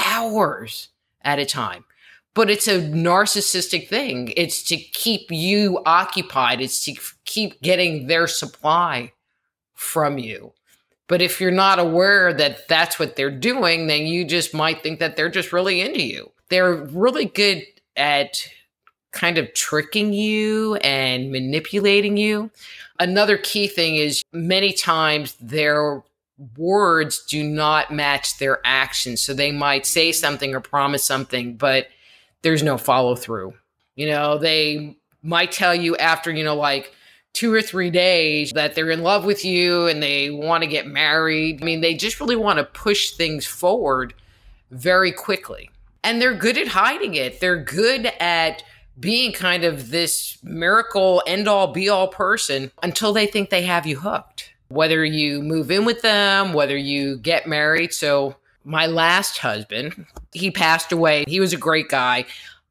hours 0.07 0.89
at 1.21 1.39
a 1.39 1.45
time. 1.45 1.85
But 2.33 2.49
it's 2.49 2.69
a 2.69 2.81
narcissistic 2.81 3.89
thing. 3.89 4.33
It's 4.37 4.63
to 4.65 4.77
keep 4.77 5.31
you 5.31 5.81
occupied. 5.85 6.63
It's 6.63 6.83
to 6.85 6.95
keep 7.25 7.61
getting 7.61 8.07
their 8.07 8.27
supply 8.27 9.13
from 9.77 10.19
you. 10.19 10.53
But 11.09 11.23
if 11.23 11.41
you're 11.41 11.53
not 11.53 11.79
aware 11.79 12.35
that 12.35 12.67
that's 12.67 12.99
what 12.99 13.15
they're 13.15 13.31
doing, 13.31 13.87
then 13.87 14.07
you 14.07 14.25
just 14.25 14.53
might 14.53 14.83
think 14.83 14.99
that 14.99 15.17
they're 15.17 15.29
just 15.29 15.53
really 15.53 15.81
into 15.81 16.03
you. 16.03 16.33
They're 16.49 16.75
really 16.75 17.27
good 17.27 17.63
at 17.97 18.49
kind 19.13 19.39
of 19.39 19.55
tricking 19.55 20.13
you 20.13 20.75
and 20.77 21.31
manipulating 21.31 22.17
you. 22.17 22.51
Another 22.99 23.39
key 23.39 23.69
thing 23.69 23.97
is 23.97 24.23
many 24.33 24.73
times 24.73 25.35
their 25.41 26.03
words 26.57 27.25
do 27.25 27.43
not 27.43 27.93
match 27.93 28.39
their 28.39 28.61
actions. 28.65 29.23
So 29.23 29.33
they 29.33 29.53
might 29.53 29.87
say 29.87 30.13
something 30.13 30.55
or 30.55 30.61
promise 30.61 31.05
something, 31.05 31.57
but 31.57 31.87
there's 32.43 32.63
no 32.63 32.77
follow 32.77 33.15
through. 33.15 33.55
You 33.95 34.07
know, 34.07 34.39
they 34.39 34.97
might 35.23 35.53
tell 35.53 35.75
you 35.75 35.97
after, 35.97 36.31
you 36.31 36.45
know, 36.45 36.57
like, 36.57 36.93
two 37.37 37.53
or 37.53 37.61
three 37.61 37.91
days 37.91 38.53
that 38.53 38.75
they're 38.75 38.91
in 38.91 39.03
love 39.03 39.27
with 39.27 39.45
you 39.45 39.87
and 39.89 40.03
they 40.03 40.31
want 40.31 40.63
to 40.63 40.67
get 40.67 40.87
married. 40.87 41.61
I 41.61 41.67
mean, 41.67 41.83
they 41.83 41.95
just 41.95 42.19
really 42.19 42.35
want 42.35 42.59
to 42.59 42.65
push 42.65 43.11
things 43.11 43.45
forward 43.45 44.15
very 44.71 45.13
quickly. 45.13 45.71
And 46.03 46.21
they're 46.21 46.35
good 46.35 46.57
at 46.57 46.69
hiding 46.69 47.15
it. 47.15 47.41
They're 47.41 47.63
good 47.63 48.07
at 48.21 48.63
being 48.99 49.33
kind 49.33 49.65
of 49.65 49.91
this 49.91 50.39
miracle 50.43 51.23
end 51.27 51.47
all 51.47 51.75
be 51.75 51.91
all 51.91 52.09
person 52.09 52.73
until 52.83 53.13
they 53.13 53.27
think 53.27 53.51
they 53.51 53.63
have 53.63 53.87
you 53.87 53.99
hooked. 53.99 54.55
Whether 54.69 55.05
you 55.05 55.43
move 55.43 55.71
in 55.71 55.85
with 55.85 56.01
them, 56.01 56.55
whether 56.55 56.77
you 56.77 57.19
get 57.19 57.47
married. 57.47 57.93
So, 57.93 58.35
my 58.65 58.87
last 58.87 59.39
husband, 59.39 60.07
he 60.33 60.51
passed 60.51 60.91
away. 60.91 61.25
He 61.29 61.39
was 61.39 61.53
a 61.53 61.57
great 61.57 61.89
guy. 61.89 62.25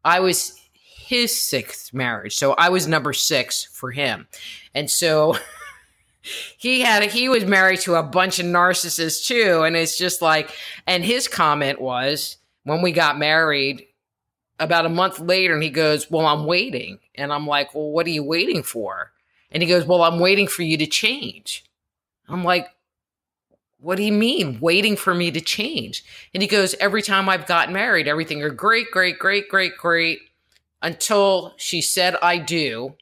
I 0.03 0.19
was 0.19 0.59
his 1.05 1.39
sixth 1.39 1.93
marriage. 1.93 2.35
So 2.35 2.53
I 2.53 2.69
was 2.69 2.87
number 2.87 3.13
six 3.13 3.63
for 3.63 3.91
him. 3.91 4.27
And 4.73 4.89
so 4.89 5.37
he 6.57 6.81
had 6.81 7.03
he 7.11 7.29
was 7.29 7.45
married 7.45 7.81
to 7.81 7.95
a 7.95 8.03
bunch 8.03 8.39
of 8.39 8.47
narcissists 8.47 9.27
too. 9.27 9.63
And 9.63 9.75
it's 9.75 9.97
just 9.97 10.21
like, 10.21 10.51
and 10.87 11.05
his 11.05 11.27
comment 11.27 11.79
was 11.79 12.37
when 12.63 12.81
we 12.81 12.91
got 12.91 13.19
married 13.19 13.85
about 14.59 14.85
a 14.85 14.89
month 14.89 15.19
later, 15.19 15.53
and 15.53 15.61
he 15.61 15.69
goes, 15.69 16.09
Well, 16.09 16.25
I'm 16.25 16.45
waiting. 16.45 16.99
And 17.13 17.31
I'm 17.31 17.45
like, 17.45 17.75
Well, 17.75 17.91
what 17.91 18.07
are 18.07 18.11
you 18.11 18.23
waiting 18.23 18.63
for? 18.63 19.11
And 19.51 19.61
he 19.61 19.69
goes, 19.69 19.85
Well, 19.85 20.01
I'm 20.01 20.19
waiting 20.19 20.47
for 20.47 20.63
you 20.63 20.77
to 20.77 20.87
change. 20.87 21.63
I'm 22.27 22.43
like, 22.43 22.67
what 23.79 23.97
do 23.97 24.03
you 24.03 24.11
mean 24.11 24.57
waiting 24.59 24.95
for 24.95 25.13
me 25.13 25.29
to 25.29 25.39
change? 25.39 26.03
And 26.33 26.41
he 26.41 26.47
goes, 26.47 26.73
Every 26.79 27.03
time 27.03 27.29
I've 27.29 27.45
gotten 27.45 27.73
married, 27.73 28.07
everything 28.07 28.41
are 28.41 28.49
great, 28.49 28.89
great, 28.89 29.19
great, 29.19 29.47
great, 29.47 29.77
great 29.77 30.19
until 30.81 31.53
she 31.57 31.81
said, 31.81 32.15
I 32.21 32.37
do. 32.37 32.95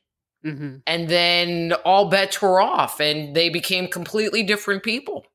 Mm-hmm. 0.46 0.78
And 0.86 1.08
then 1.08 1.74
all 1.86 2.10
bets 2.10 2.42
were 2.42 2.62
off 2.62 3.00
and 3.00 3.36
they 3.36 3.50
became 3.50 3.88
completely 3.88 4.44
different 4.44 4.84
people. 4.84 5.26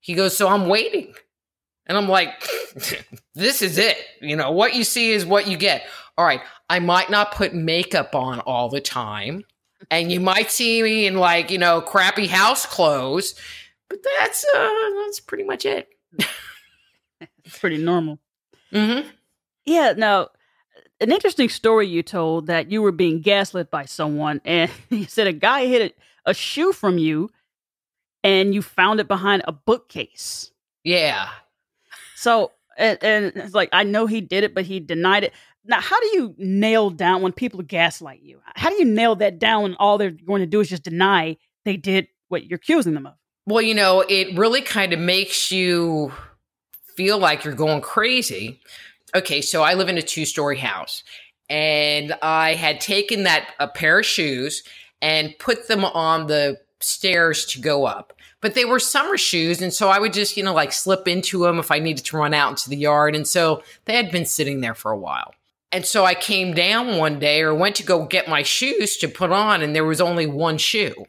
He 0.00 0.14
goes, 0.14 0.36
So 0.36 0.48
I'm 0.48 0.68
waiting. 0.68 1.14
And 1.86 1.96
I'm 1.96 2.08
like, 2.08 2.30
This 3.34 3.62
is 3.62 3.78
it. 3.78 3.96
You 4.20 4.36
know, 4.36 4.50
what 4.50 4.74
you 4.74 4.84
see 4.84 5.12
is 5.12 5.24
what 5.24 5.46
you 5.46 5.56
get. 5.56 5.84
All 6.18 6.24
right. 6.24 6.40
I 6.68 6.80
might 6.80 7.10
not 7.10 7.32
put 7.32 7.54
makeup 7.54 8.14
on 8.14 8.40
all 8.40 8.68
the 8.68 8.80
time. 8.80 9.44
And 9.90 10.12
you 10.12 10.20
might 10.32 10.50
see 10.50 10.82
me 10.82 11.06
in 11.06 11.16
like, 11.16 11.50
you 11.50 11.58
know, 11.58 11.80
crappy 11.80 12.26
house 12.26 12.66
clothes. 12.66 13.34
But 13.88 13.98
that's 14.18 14.44
uh 14.54 14.70
that's 15.04 15.20
pretty 15.20 15.44
much 15.44 15.64
it. 15.64 15.88
it's 17.20 17.58
pretty 17.58 17.78
normal. 17.78 18.18
Mm-hmm. 18.72 19.08
Yeah, 19.64 19.94
no, 19.96 20.28
an 21.00 21.12
interesting 21.12 21.48
story 21.48 21.86
you 21.86 22.02
told 22.02 22.46
that 22.46 22.70
you 22.70 22.82
were 22.82 22.92
being 22.92 23.20
gaslit 23.20 23.70
by 23.70 23.84
someone, 23.84 24.40
and 24.44 24.70
you 24.90 25.04
said 25.04 25.26
a 25.26 25.32
guy 25.32 25.66
hid 25.66 25.92
a, 26.26 26.30
a 26.30 26.34
shoe 26.34 26.72
from 26.72 26.98
you, 26.98 27.30
and 28.24 28.54
you 28.54 28.62
found 28.62 29.00
it 29.00 29.08
behind 29.08 29.42
a 29.46 29.52
bookcase. 29.52 30.50
Yeah. 30.84 31.28
So, 32.16 32.52
and, 32.78 32.98
and 33.02 33.32
it's 33.36 33.54
like 33.54 33.68
I 33.72 33.84
know 33.84 34.06
he 34.06 34.20
did 34.20 34.44
it, 34.44 34.54
but 34.54 34.64
he 34.64 34.80
denied 34.80 35.24
it. 35.24 35.32
Now, 35.64 35.80
how 35.80 35.98
do 36.00 36.06
you 36.08 36.34
nail 36.38 36.90
down 36.90 37.22
when 37.22 37.32
people 37.32 37.60
gaslight 37.62 38.22
you? 38.22 38.40
How 38.54 38.70
do 38.70 38.76
you 38.76 38.84
nail 38.84 39.16
that 39.16 39.38
down 39.38 39.62
when 39.62 39.74
all 39.76 39.98
they're 39.98 40.10
going 40.10 40.40
to 40.40 40.46
do 40.46 40.60
is 40.60 40.68
just 40.68 40.84
deny 40.84 41.36
they 41.64 41.76
did 41.76 42.06
what 42.28 42.46
you're 42.46 42.56
accusing 42.56 42.94
them 42.94 43.06
of? 43.06 43.14
Well, 43.46 43.62
you 43.62 43.74
know, 43.74 44.04
it 44.08 44.36
really 44.36 44.62
kind 44.62 44.92
of 44.92 44.98
makes 45.00 45.50
you 45.50 46.12
feel 46.96 47.18
like 47.18 47.44
you're 47.44 47.54
going 47.54 47.80
crazy 47.80 48.60
okay, 49.14 49.40
so 49.40 49.62
I 49.62 49.74
live 49.74 49.88
in 49.88 49.98
a 49.98 50.02
two 50.02 50.24
story 50.24 50.58
house 50.58 51.04
and 51.48 52.14
I 52.22 52.54
had 52.54 52.80
taken 52.80 53.22
that 53.24 53.48
a 53.58 53.68
pair 53.68 54.00
of 54.00 54.06
shoes 54.06 54.62
and 55.00 55.38
put 55.38 55.68
them 55.68 55.84
on 55.84 56.26
the 56.26 56.58
stairs 56.80 57.46
to 57.46 57.60
go 57.60 57.84
up. 57.84 58.12
But 58.40 58.54
they 58.54 58.64
were 58.64 58.78
summer 58.78 59.16
shoes. 59.16 59.62
And 59.62 59.72
so 59.72 59.88
I 59.88 59.98
would 59.98 60.12
just, 60.12 60.36
you 60.36 60.42
know, 60.42 60.54
like 60.54 60.72
slip 60.72 61.08
into 61.08 61.38
them 61.38 61.58
if 61.58 61.70
I 61.70 61.78
needed 61.78 62.04
to 62.06 62.16
run 62.16 62.34
out 62.34 62.50
into 62.50 62.70
the 62.70 62.76
yard. 62.76 63.14
And 63.14 63.26
so 63.26 63.62
they 63.86 63.96
had 63.96 64.10
been 64.10 64.26
sitting 64.26 64.60
there 64.60 64.74
for 64.74 64.90
a 64.90 64.98
while. 64.98 65.34
And 65.72 65.84
so 65.84 66.04
I 66.04 66.14
came 66.14 66.54
down 66.54 66.96
one 66.96 67.18
day 67.18 67.42
or 67.42 67.54
went 67.54 67.76
to 67.76 67.82
go 67.82 68.06
get 68.06 68.28
my 68.28 68.42
shoes 68.42 68.96
to 68.98 69.08
put 69.08 69.32
on, 69.32 69.62
and 69.62 69.74
there 69.74 69.84
was 69.84 70.00
only 70.00 70.26
one 70.26 70.58
shoe. 70.58 71.06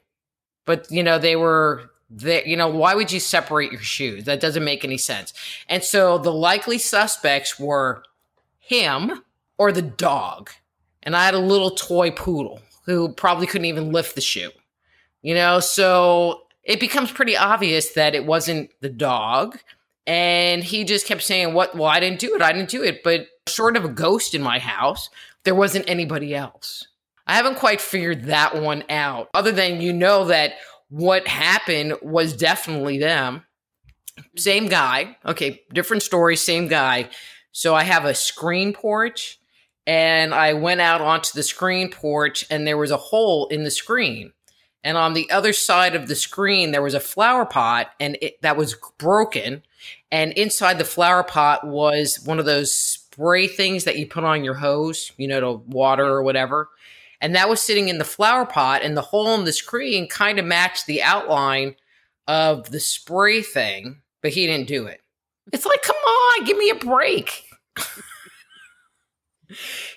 But, 0.66 0.92
you 0.92 1.04
know, 1.04 1.20
they 1.20 1.36
were 1.36 1.92
there. 2.10 2.46
You 2.48 2.58
know, 2.58 2.68
why 2.68 2.96
would 2.96 3.12
you 3.12 3.20
separate 3.20 3.72
your 3.72 3.82
shoes? 3.82 4.26
That 4.26 4.40
doesn't 4.40 4.64
make 4.64 4.84
any 4.84 4.98
sense. 4.98 5.34
And 5.68 5.84
so 5.84 6.18
the 6.18 6.34
likely 6.34 6.78
suspects 6.78 7.60
were 7.60 8.04
him 8.60 9.24
or 9.58 9.72
the 9.72 9.82
dog. 9.82 10.52
And 11.04 11.16
I 11.16 11.26
had 11.26 11.34
a 11.34 11.40
little 11.40 11.72
toy 11.72 12.12
poodle 12.12 12.62
who 12.86 13.10
probably 13.10 13.48
couldn't 13.48 13.66
even 13.66 13.92
lift 13.92 14.16
the 14.16 14.22
shoe. 14.22 14.52
You 15.22 15.34
know, 15.34 15.60
so 15.60 16.44
it 16.64 16.80
becomes 16.80 17.12
pretty 17.12 17.36
obvious 17.36 17.92
that 17.94 18.16
it 18.16 18.26
wasn't 18.26 18.72
the 18.82 18.90
dog. 18.90 19.58
And 20.06 20.64
he 20.64 20.84
just 20.84 21.06
kept 21.06 21.24
saying, 21.24 21.54
What? 21.54 21.76
Well, 21.76 21.90
I 21.90 22.00
didn't 22.00 22.20
do 22.20 22.36
it. 22.36 22.42
I 22.42 22.54
didn't 22.54 22.70
do 22.70 22.84
it. 22.84 23.04
But 23.04 23.28
short 23.48 23.76
of 23.76 23.86
a 23.86 23.90
ghost 23.90 24.34
in 24.34 24.42
my 24.42 24.60
house, 24.60 25.10
there 25.44 25.56
wasn't 25.56 25.90
anybody 25.90 26.36
else. 26.36 26.88
I 27.26 27.36
haven't 27.36 27.58
quite 27.58 27.82
figured 27.82 28.26
that 28.26 28.62
one 28.62 28.84
out, 28.90 29.30
other 29.34 29.52
than 29.52 29.82
you 29.82 29.92
know 29.92 30.26
that 30.26 30.54
what 30.90 31.28
happened 31.28 31.96
was 32.02 32.34
definitely 32.34 32.98
them. 32.98 33.44
Same 34.36 34.68
guy. 34.68 35.18
Okay, 35.26 35.62
different 35.74 36.04
story, 36.04 36.36
same 36.36 36.68
guy. 36.68 37.10
So 37.52 37.76
I 37.76 37.84
have 37.84 38.06
a 38.06 38.14
screen 38.14 38.74
porch, 38.74 39.40
and 39.86 40.34
I 40.34 40.54
went 40.54 40.82
out 40.82 41.02
onto 41.02 41.32
the 41.34 41.44
screen 41.44 41.90
porch, 41.90 42.46
and 42.50 42.66
there 42.68 42.78
was 42.78 42.92
a 42.92 42.98
hole 42.98 43.48
in 43.48 43.64
the 43.64 43.72
screen. 43.72 44.34
And 44.84 44.98
on 44.98 45.14
the 45.14 45.30
other 45.32 45.54
side 45.54 45.96
of 45.96 46.08
the 46.08 46.16
screen, 46.16 46.72
there 46.72 46.82
was 46.82 46.94
a 46.94 47.00
flower 47.00 47.46
pot, 47.46 47.92
and 48.00 48.18
it, 48.22 48.42
that 48.42 48.58
was 48.58 48.76
broken. 48.98 49.64
And 50.12 50.32
inside 50.34 50.78
the 50.78 50.86
flower 50.86 51.24
pot 51.24 51.68
was 51.68 52.22
one 52.24 52.40
of 52.40 52.46
those 52.46 52.74
spray 52.74 53.48
things 53.48 53.84
that 53.84 53.98
you 53.98 54.08
put 54.08 54.24
on 54.24 54.44
your 54.44 54.54
hose, 54.54 55.12
you 55.18 55.28
know, 55.28 55.40
to 55.42 55.52
water 55.68 56.06
or 56.06 56.24
whatever. 56.24 56.70
And 57.20 57.36
that 57.36 57.50
was 57.50 57.62
sitting 57.62 57.90
in 57.90 57.98
the 57.98 58.06
flower 58.06 58.46
pot, 58.46 58.84
and 58.84 58.96
the 58.96 59.02
hole 59.02 59.34
in 59.36 59.46
the 59.46 59.54
screen 59.54 60.08
kind 60.08 60.38
of 60.38 60.46
matched 60.46 60.86
the 60.86 61.02
outline 61.02 61.76
of 62.28 62.70
the 62.70 62.80
spray 62.80 63.42
thing, 63.42 64.02
but 64.22 64.32
he 64.32 64.46
didn't 64.46 64.68
do 64.68 64.86
it. 64.86 65.02
It's 65.52 65.66
like, 65.66 65.82
come 65.82 65.96
on, 65.96 66.46
give 66.46 66.58
me 66.58 66.70
a 66.70 66.76
break. 66.76 67.44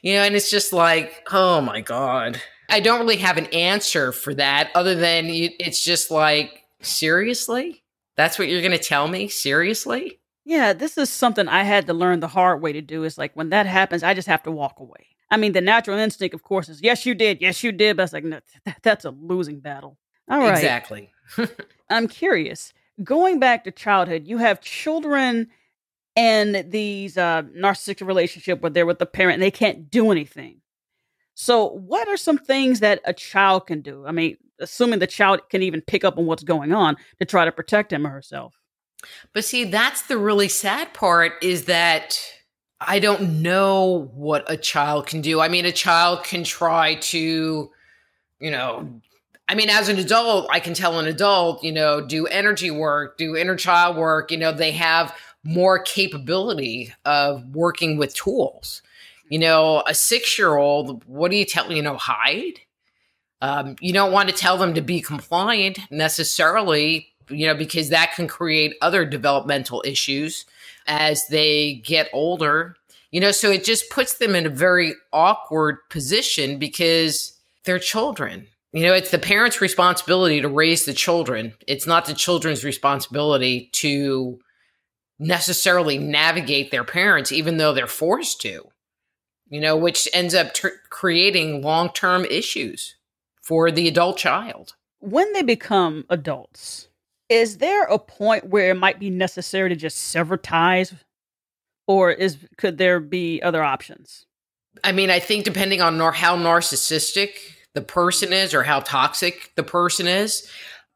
you 0.02 0.14
know, 0.14 0.22
and 0.22 0.34
it's 0.34 0.50
just 0.50 0.72
like, 0.72 1.26
oh 1.30 1.60
my 1.60 1.80
God. 1.80 2.40
I 2.68 2.80
don't 2.80 3.00
really 3.00 3.16
have 3.16 3.36
an 3.36 3.46
answer 3.46 4.12
for 4.12 4.32
that 4.34 4.70
other 4.76 4.94
than 4.94 5.26
it's 5.28 5.82
just 5.82 6.10
like, 6.10 6.62
seriously? 6.82 7.82
That's 8.16 8.38
what 8.38 8.48
you're 8.48 8.62
going 8.62 8.70
to 8.70 8.78
tell 8.78 9.08
me? 9.08 9.26
Seriously? 9.28 10.19
Yeah, 10.50 10.72
this 10.72 10.98
is 10.98 11.08
something 11.08 11.46
I 11.46 11.62
had 11.62 11.86
to 11.86 11.94
learn 11.94 12.18
the 12.18 12.26
hard 12.26 12.60
way 12.60 12.72
to 12.72 12.80
do. 12.80 13.04
Is 13.04 13.16
like 13.16 13.30
when 13.34 13.50
that 13.50 13.66
happens, 13.66 14.02
I 14.02 14.14
just 14.14 14.26
have 14.26 14.42
to 14.42 14.50
walk 14.50 14.80
away. 14.80 15.06
I 15.30 15.36
mean, 15.36 15.52
the 15.52 15.60
natural 15.60 15.96
instinct, 15.96 16.34
of 16.34 16.42
course, 16.42 16.68
is 16.68 16.82
yes, 16.82 17.06
you 17.06 17.14
did, 17.14 17.40
yes, 17.40 17.62
you 17.62 17.70
did. 17.70 17.96
But 17.96 18.02
it's 18.02 18.12
like 18.12 18.24
no, 18.24 18.40
that's 18.82 19.04
a 19.04 19.10
losing 19.10 19.60
battle. 19.60 19.96
All 20.28 20.40
right, 20.40 20.50
exactly. 20.50 21.12
I'm 21.90 22.08
curious. 22.08 22.72
Going 23.04 23.38
back 23.38 23.62
to 23.62 23.70
childhood, 23.70 24.26
you 24.26 24.38
have 24.38 24.60
children 24.60 25.50
in 26.16 26.68
these 26.68 27.16
uh, 27.16 27.42
narcissistic 27.56 28.04
relationship 28.04 28.60
where 28.60 28.70
they're 28.70 28.86
with 28.86 28.98
the 28.98 29.06
parent 29.06 29.34
and 29.34 29.42
they 29.44 29.52
can't 29.52 29.88
do 29.88 30.10
anything. 30.10 30.62
So, 31.34 31.68
what 31.68 32.08
are 32.08 32.16
some 32.16 32.38
things 32.38 32.80
that 32.80 33.00
a 33.04 33.12
child 33.12 33.68
can 33.68 33.82
do? 33.82 34.04
I 34.04 34.10
mean, 34.10 34.36
assuming 34.58 34.98
the 34.98 35.06
child 35.06 35.48
can 35.48 35.62
even 35.62 35.80
pick 35.80 36.02
up 36.02 36.18
on 36.18 36.26
what's 36.26 36.42
going 36.42 36.72
on 36.72 36.96
to 37.20 37.24
try 37.24 37.44
to 37.44 37.52
protect 37.52 37.92
him 37.92 38.04
or 38.04 38.10
herself. 38.10 38.59
But 39.32 39.44
see, 39.44 39.64
that's 39.64 40.02
the 40.02 40.18
really 40.18 40.48
sad 40.48 40.92
part 40.94 41.32
is 41.42 41.64
that 41.66 42.18
I 42.80 42.98
don't 42.98 43.42
know 43.42 44.10
what 44.14 44.50
a 44.50 44.56
child 44.56 45.06
can 45.06 45.20
do. 45.20 45.40
I 45.40 45.48
mean, 45.48 45.66
a 45.66 45.72
child 45.72 46.24
can 46.24 46.44
try 46.44 46.94
to, 46.96 47.70
you 48.40 48.50
know, 48.50 49.00
I 49.48 49.54
mean, 49.54 49.68
as 49.68 49.88
an 49.88 49.98
adult, 49.98 50.48
I 50.50 50.60
can 50.60 50.74
tell 50.74 50.98
an 50.98 51.06
adult, 51.06 51.64
you 51.64 51.72
know, 51.72 52.00
do 52.00 52.26
energy 52.26 52.70
work, 52.70 53.18
do 53.18 53.36
inner 53.36 53.56
child 53.56 53.96
work. 53.96 54.30
You 54.30 54.38
know, 54.38 54.52
they 54.52 54.70
have 54.72 55.12
more 55.42 55.78
capability 55.80 56.94
of 57.04 57.44
working 57.54 57.96
with 57.96 58.14
tools. 58.14 58.80
You 59.28 59.40
know, 59.40 59.82
a 59.86 59.94
six 59.94 60.38
year 60.38 60.56
old, 60.56 61.04
what 61.04 61.30
do 61.30 61.36
you 61.36 61.44
tell, 61.44 61.70
you 61.72 61.82
know, 61.82 61.96
hide? 61.96 62.60
Um, 63.42 63.76
you 63.80 63.92
don't 63.92 64.12
want 64.12 64.28
to 64.28 64.34
tell 64.34 64.56
them 64.56 64.74
to 64.74 64.80
be 64.80 65.00
compliant 65.00 65.78
necessarily, 65.90 67.12
you 67.30 67.46
know, 67.46 67.54
because 67.54 67.88
that 67.88 68.14
can 68.14 68.28
create 68.28 68.76
other 68.82 69.04
developmental 69.04 69.82
issues 69.86 70.44
as 70.86 71.26
they 71.28 71.74
get 71.84 72.08
older. 72.12 72.76
You 73.10 73.20
know, 73.20 73.32
so 73.32 73.50
it 73.50 73.64
just 73.64 73.90
puts 73.90 74.14
them 74.14 74.34
in 74.34 74.46
a 74.46 74.50
very 74.50 74.94
awkward 75.12 75.78
position 75.88 76.58
because 76.58 77.36
they're 77.64 77.78
children. 77.78 78.46
You 78.72 78.82
know, 78.82 78.94
it's 78.94 79.10
the 79.10 79.18
parents' 79.18 79.60
responsibility 79.60 80.40
to 80.40 80.48
raise 80.48 80.84
the 80.84 80.92
children. 80.92 81.54
It's 81.66 81.86
not 81.86 82.06
the 82.06 82.14
children's 82.14 82.64
responsibility 82.64 83.68
to 83.72 84.38
necessarily 85.18 85.98
navigate 85.98 86.70
their 86.70 86.84
parents, 86.84 87.32
even 87.32 87.58
though 87.58 87.72
they're 87.72 87.86
forced 87.86 88.40
to, 88.42 88.68
you 89.48 89.60
know, 89.60 89.76
which 89.76 90.08
ends 90.12 90.34
up 90.34 90.52
creating 90.88 91.62
long 91.62 91.90
term 91.92 92.24
issues 92.24 92.94
for 93.42 93.70
the 93.70 93.88
adult 93.88 94.16
child. 94.16 94.74
When 95.00 95.32
they 95.32 95.42
become 95.42 96.04
adults, 96.08 96.88
is 97.30 97.58
there 97.58 97.84
a 97.84 97.98
point 97.98 98.48
where 98.48 98.70
it 98.70 98.74
might 98.74 98.98
be 98.98 99.08
necessary 99.08 99.70
to 99.70 99.76
just 99.76 99.96
sever 99.96 100.36
ties? 100.36 100.92
Or 101.86 102.10
is 102.10 102.36
could 102.58 102.76
there 102.76 103.00
be 103.00 103.40
other 103.40 103.62
options? 103.62 104.26
I 104.84 104.92
mean, 104.92 105.10
I 105.10 105.18
think 105.18 105.44
depending 105.44 105.80
on 105.80 105.96
nar- 105.96 106.12
how 106.12 106.36
narcissistic 106.36 107.30
the 107.74 107.80
person 107.80 108.32
is 108.32 108.52
or 108.52 108.62
how 108.62 108.80
toxic 108.80 109.52
the 109.56 109.62
person 109.62 110.06
is, 110.06 110.48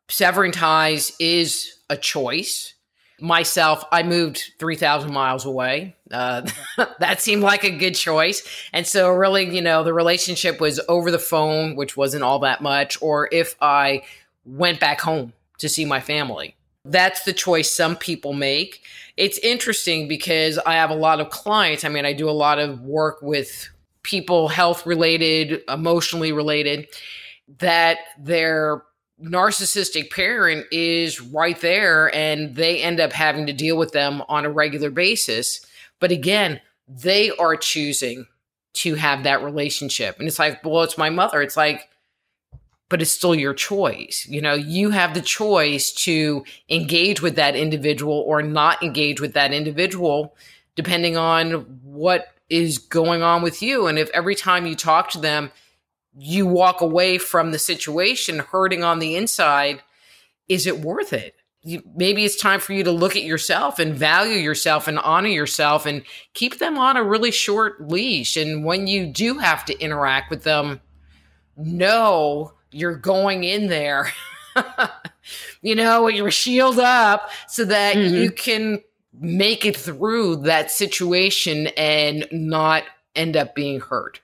severing 0.09 0.53
ties 0.53 1.13
is 1.19 1.79
a 1.89 1.97
choice 1.97 2.75
myself, 3.21 3.85
I 3.93 4.03
moved 4.03 4.53
3,000 4.59 5.13
miles 5.13 5.45
away. 5.45 5.97
Uh, 6.11 6.43
that 6.99 7.21
seemed 7.21 7.43
like 7.43 7.65
a 7.65 7.71
good 7.71 7.95
choice. 7.95 8.47
And 8.73 8.87
so, 8.87 9.11
really, 9.11 9.55
you 9.55 9.63
know, 9.63 9.85
the 9.85 9.95
relationship 9.95 10.61
was 10.61 10.81
over 10.89 11.11
the 11.11 11.19
phone, 11.19 11.77
which 11.77 11.97
wasn't 11.97 12.25
all 12.25 12.41
that 12.41 12.61
much, 12.61 13.01
or 13.01 13.29
if 13.33 13.57
I 13.61 14.03
went 14.45 14.81
back 14.81 15.01
home 15.01 15.33
to 15.59 15.69
see 15.69 15.85
my 15.85 16.01
family. 16.01 16.57
That's 16.85 17.25
the 17.25 17.33
choice 17.33 17.71
some 17.71 17.97
people 17.97 18.33
make. 18.33 18.83
It's 19.17 19.39
interesting 19.39 20.09
because 20.09 20.59
I 20.59 20.75
have 20.75 20.91
a 20.91 20.97
lot 20.97 21.21
of 21.21 21.31
clients. 21.31 21.85
I 21.85 21.89
mean, 21.89 22.05
I 22.05 22.13
do 22.13 22.29
a 22.29 22.33
lot 22.33 22.59
of 22.59 22.81
work 22.83 23.23
with 23.23 23.69
people, 24.03 24.49
health 24.49 24.85
related, 24.85 25.63
emotionally 25.69 26.33
related, 26.33 26.89
that 27.59 27.99
they're 28.19 28.83
narcissistic 29.23 30.11
parent 30.11 30.67
is 30.73 31.21
right 31.21 31.61
there 31.61 32.15
and 32.15 32.57
they 32.57 32.83
end 32.83 33.01
up 33.01 33.13
having 33.13 33.47
to 33.47 33.53
deal 33.53 33.77
with 33.77 33.93
them 33.93 34.23
on 34.29 34.45
a 34.45 34.51
regular 34.51 34.91
basis. 34.91 35.65
But 36.01 36.11
again, 36.11 36.61
they 36.89 37.31
are 37.31 37.57
choosing 37.57 38.27
to 38.75 38.97
have 38.97 39.23
that 39.23 39.43
relationship. 39.43 40.19
And 40.19 40.27
it's 40.27 40.39
like, 40.39 40.63
well, 40.65 40.83
it's 40.83 40.99
my 40.99 41.11
mother. 41.11 41.41
It's 41.41 41.57
like, 41.57 41.89
but 42.89 43.01
it's 43.01 43.11
still 43.11 43.35
your 43.35 43.55
choice. 43.55 44.27
You 44.29 44.43
know, 44.43 44.55
you 44.55 44.91
have 44.91 45.15
the 45.15 45.23
choice 45.23 45.93
to 46.05 46.45
engage 46.69 47.23
with 47.23 47.37
that 47.37 47.57
individual 47.57 48.23
or 48.27 48.43
not 48.43 48.83
engage 48.83 49.21
with 49.21 49.35
that 49.35 49.53
individual, 49.53 50.37
depending 50.77 51.17
on 51.17 51.53
what 51.83 52.29
is 52.49 52.79
going 52.79 53.23
on 53.23 53.43
with 53.43 53.63
you. 53.63 53.87
And 53.87 53.99
if 53.99 54.11
every 54.11 54.35
time 54.35 54.67
you 54.67 54.77
talk 54.77 55.11
to 55.11 55.19
them, 55.19 55.51
you 56.17 56.47
walk 56.47 56.81
away 56.81 57.19
from 57.19 57.51
the 57.51 57.59
situation 57.59 58.39
hurting 58.39 58.85
on 58.85 58.99
the 58.99 59.17
inside, 59.17 59.83
is 60.49 60.67
it 60.67 60.81
worth 60.81 61.13
it? 61.13 61.35
Maybe 61.97 62.25
it's 62.25 62.37
time 62.37 62.61
for 62.61 62.75
you 62.75 62.85
to 62.85 62.93
look 62.93 63.17
at 63.17 63.23
yourself 63.23 63.79
and 63.79 63.95
value 63.95 64.37
yourself 64.37 64.87
and 64.87 64.99
honor 64.99 65.31
yourself 65.31 65.87
and 65.87 66.03
keep 66.35 66.59
them 66.59 66.77
on 66.77 66.99
a 66.99 67.03
really 67.03 67.31
short 67.31 67.89
leash. 67.89 68.37
And 68.37 68.65
when 68.67 68.87
you 68.87 69.07
do 69.07 69.39
have 69.39 69.65
to 69.65 69.79
interact 69.81 70.31
with 70.31 70.45
them, 70.45 70.83
know 71.57 72.53
you're 72.75 72.97
going 72.97 73.45
in 73.45 73.69
there, 73.69 74.13
you 75.63 75.75
know, 75.75 76.05
with 76.05 76.15
your 76.15 76.31
shield 76.31 76.79
up 76.79 77.31
so 77.49 77.65
that 77.65 77.97
mm-hmm. 77.97 78.15
you 78.15 78.31
can 78.31 78.83
make 79.19 79.65
it 79.65 79.77
through 79.77 80.37
that 80.37 80.71
situation 80.71 81.69
and 81.77 82.27
not 82.33 82.83
end 83.15 83.37
up 83.37 83.55
being 83.55 83.81
hurt 83.81 84.21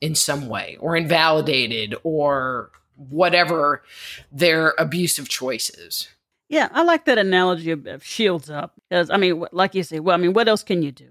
in 0.00 0.14
some 0.14 0.48
way 0.48 0.76
or 0.80 0.96
invalidated 0.96 1.94
or 2.02 2.70
whatever 2.96 3.82
their 4.30 4.74
abusive 4.78 5.28
choices. 5.28 6.08
Yeah, 6.48 6.68
I 6.72 6.82
like 6.82 7.06
that 7.06 7.18
analogy 7.18 7.70
of, 7.70 7.86
of 7.86 8.04
shields 8.04 8.50
up 8.50 8.74
because 8.88 9.10
I 9.10 9.16
mean, 9.16 9.44
like 9.52 9.74
you 9.74 9.82
say, 9.82 10.00
well, 10.00 10.14
I 10.14 10.18
mean, 10.18 10.32
what 10.32 10.48
else 10.48 10.62
can 10.62 10.82
you 10.82 10.92
do? 10.92 11.08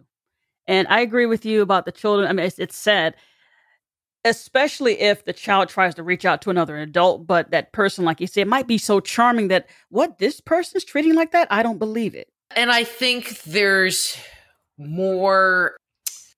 And 0.67 0.87
I 0.87 1.01
agree 1.01 1.25
with 1.25 1.45
you 1.45 1.61
about 1.61 1.85
the 1.85 1.91
children. 1.91 2.27
I 2.27 2.33
mean, 2.33 2.45
it's, 2.45 2.57
it's 2.57 2.77
sad, 2.77 3.15
especially 4.25 4.99
if 4.99 5.23
the 5.23 5.31
child 5.31 5.69
tries 5.69 5.95
to 5.95 6.03
reach 6.03 6.25
out 6.25 6.41
to 6.41 6.49
another 6.49 6.77
adult, 6.77 7.25
but 7.25 7.51
that 7.51 7.71
person, 7.71 8.03
like 8.03 8.19
you 8.19 8.27
said, 8.27 8.47
might 8.47 8.67
be 8.67 8.79
so 8.79 8.99
charming 8.99 9.47
that 9.49 9.69
what 9.89 10.17
this 10.17 10.41
person's 10.41 10.83
treating 10.83 11.13
like 11.13 11.31
that, 11.31 11.47
I 11.51 11.63
don't 11.63 11.77
believe 11.77 12.15
it. 12.15 12.27
And 12.55 12.71
I 12.71 12.83
think 12.83 13.43
there's 13.43 14.17
more 14.77 15.77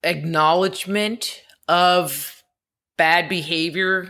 acknowledgement 0.04 1.42
of 1.68 2.44
bad 2.98 3.30
behavior 3.30 4.08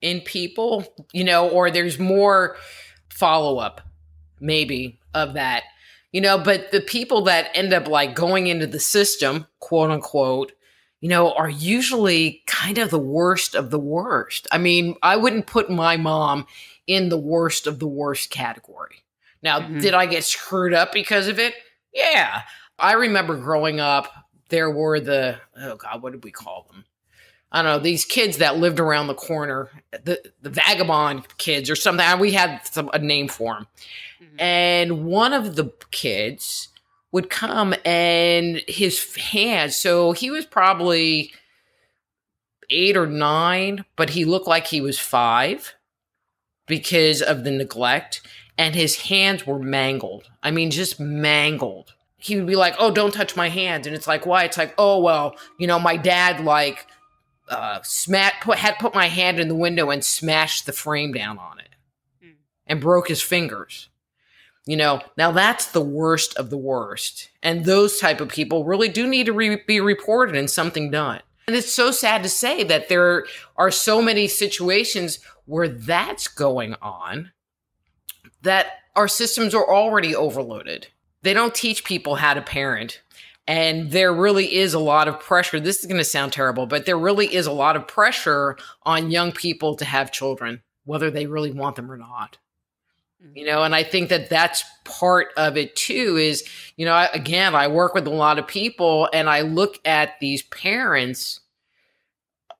in 0.00 0.20
people, 0.20 0.84
you 1.12 1.22
know, 1.22 1.48
or 1.48 1.70
there's 1.70 1.98
more 1.98 2.56
follow 3.08 3.58
up, 3.58 3.80
maybe, 4.40 4.98
of 5.14 5.34
that, 5.34 5.62
you 6.10 6.20
know, 6.20 6.38
but 6.38 6.72
the 6.72 6.80
people 6.80 7.22
that 7.22 7.50
end 7.54 7.72
up 7.72 7.86
like 7.86 8.16
going 8.16 8.48
into 8.48 8.66
the 8.66 8.80
system, 8.80 9.46
quote 9.60 9.90
unquote, 9.90 10.52
you 11.02 11.08
know, 11.08 11.32
are 11.32 11.50
usually 11.50 12.42
kind 12.46 12.78
of 12.78 12.90
the 12.90 12.98
worst 12.98 13.56
of 13.56 13.70
the 13.70 13.78
worst. 13.78 14.46
I 14.52 14.58
mean, 14.58 14.94
I 15.02 15.16
wouldn't 15.16 15.48
put 15.48 15.68
my 15.68 15.96
mom 15.96 16.46
in 16.86 17.08
the 17.08 17.18
worst 17.18 17.66
of 17.66 17.80
the 17.80 17.88
worst 17.88 18.30
category. 18.30 19.02
Now, 19.42 19.58
mm-hmm. 19.58 19.80
did 19.80 19.94
I 19.94 20.06
get 20.06 20.22
screwed 20.22 20.72
up 20.72 20.92
because 20.92 21.26
of 21.26 21.40
it? 21.40 21.54
Yeah. 21.92 22.42
I 22.78 22.92
remember 22.92 23.36
growing 23.36 23.80
up, 23.80 24.12
there 24.48 24.70
were 24.70 25.00
the, 25.00 25.38
oh 25.60 25.74
God, 25.74 26.04
what 26.04 26.12
did 26.12 26.22
we 26.22 26.30
call 26.30 26.68
them? 26.70 26.84
I 27.50 27.62
don't 27.62 27.72
know, 27.72 27.78
these 27.80 28.04
kids 28.04 28.38
that 28.38 28.58
lived 28.58 28.78
around 28.78 29.08
the 29.08 29.14
corner, 29.14 29.70
the, 29.90 30.22
the 30.40 30.50
vagabond 30.50 31.36
kids 31.36 31.68
or 31.68 31.74
something. 31.74 32.06
We 32.20 32.30
had 32.30 32.60
some, 32.64 32.90
a 32.94 33.00
name 33.00 33.26
for 33.26 33.54
them. 33.54 33.66
Mm-hmm. 34.22 34.40
And 34.40 35.04
one 35.04 35.32
of 35.32 35.56
the 35.56 35.72
kids 35.90 36.68
would 37.12 37.30
come 37.30 37.74
and 37.84 38.62
his 38.66 39.14
hands, 39.16 39.76
so 39.76 40.12
he 40.12 40.30
was 40.30 40.46
probably 40.46 41.32
eight 42.70 42.96
or 42.96 43.06
nine, 43.06 43.84
but 43.96 44.10
he 44.10 44.24
looked 44.24 44.48
like 44.48 44.66
he 44.66 44.80
was 44.80 44.98
five 44.98 45.74
because 46.66 47.22
of 47.22 47.44
the 47.44 47.50
neglect. 47.50 48.22
And 48.58 48.74
his 48.74 48.96
hands 49.02 49.46
were 49.46 49.58
mangled. 49.58 50.30
I 50.42 50.50
mean, 50.50 50.70
just 50.70 51.00
mangled. 51.00 51.94
He 52.16 52.36
would 52.36 52.46
be 52.46 52.56
like, 52.56 52.74
Oh, 52.78 52.90
don't 52.90 53.14
touch 53.14 53.34
my 53.34 53.48
hands. 53.48 53.86
And 53.86 53.96
it's 53.96 54.06
like, 54.06 54.26
Why? 54.26 54.44
It's 54.44 54.58
like, 54.58 54.74
Oh, 54.76 55.00
well, 55.00 55.36
you 55.58 55.66
know, 55.66 55.78
my 55.78 55.96
dad, 55.96 56.44
like, 56.44 56.86
uh, 57.48 57.80
smat 57.82 58.34
put 58.42 58.58
had 58.58 58.78
put 58.78 58.94
my 58.94 59.06
hand 59.06 59.40
in 59.40 59.48
the 59.48 59.54
window 59.54 59.90
and 59.90 60.04
smashed 60.04 60.66
the 60.66 60.72
frame 60.72 61.12
down 61.12 61.38
on 61.38 61.58
it 61.58 61.74
mm. 62.24 62.34
and 62.66 62.80
broke 62.80 63.08
his 63.08 63.22
fingers. 63.22 63.88
You 64.64 64.76
know, 64.76 65.02
now 65.16 65.32
that's 65.32 65.66
the 65.72 65.80
worst 65.80 66.36
of 66.36 66.50
the 66.50 66.56
worst, 66.56 67.30
and 67.42 67.64
those 67.64 67.98
type 67.98 68.20
of 68.20 68.28
people 68.28 68.64
really 68.64 68.88
do 68.88 69.08
need 69.08 69.26
to 69.26 69.32
re- 69.32 69.62
be 69.66 69.80
reported 69.80 70.36
and 70.36 70.48
something 70.48 70.90
done. 70.90 71.20
And 71.48 71.56
it's 71.56 71.72
so 71.72 71.90
sad 71.90 72.22
to 72.22 72.28
say 72.28 72.62
that 72.64 72.88
there 72.88 73.26
are 73.56 73.72
so 73.72 74.00
many 74.00 74.28
situations 74.28 75.18
where 75.46 75.68
that's 75.68 76.28
going 76.28 76.76
on 76.80 77.32
that 78.42 78.66
our 78.94 79.08
systems 79.08 79.54
are 79.54 79.68
already 79.68 80.14
overloaded. 80.14 80.88
They 81.22 81.34
don't 81.34 81.54
teach 81.54 81.84
people 81.84 82.16
how 82.16 82.34
to 82.34 82.42
parent. 82.42 83.00
And 83.48 83.90
there 83.90 84.12
really 84.12 84.54
is 84.54 84.72
a 84.72 84.78
lot 84.78 85.08
of 85.08 85.18
pressure. 85.18 85.58
This 85.58 85.80
is 85.80 85.86
going 85.86 85.98
to 85.98 86.04
sound 86.04 86.32
terrible, 86.32 86.66
but 86.66 86.86
there 86.86 86.98
really 86.98 87.34
is 87.34 87.46
a 87.46 87.52
lot 87.52 87.74
of 87.74 87.88
pressure 87.88 88.56
on 88.84 89.10
young 89.10 89.32
people 89.32 89.74
to 89.76 89.84
have 89.84 90.12
children, 90.12 90.62
whether 90.84 91.10
they 91.10 91.26
really 91.26 91.50
want 91.50 91.74
them 91.74 91.90
or 91.90 91.96
not. 91.96 92.38
Mm-hmm. 93.24 93.36
You 93.36 93.46
know, 93.46 93.62
and 93.62 93.74
I 93.74 93.82
think 93.82 94.08
that 94.08 94.28
that's 94.28 94.64
part 94.84 95.28
of 95.36 95.56
it 95.56 95.76
too 95.76 96.16
is, 96.16 96.44
you 96.76 96.84
know, 96.84 97.06
again, 97.12 97.54
I 97.54 97.68
work 97.68 97.94
with 97.94 98.06
a 98.06 98.10
lot 98.10 98.38
of 98.38 98.46
people 98.46 99.08
and 99.12 99.30
I 99.30 99.42
look 99.42 99.78
at 99.84 100.18
these 100.20 100.42
parents 100.42 101.40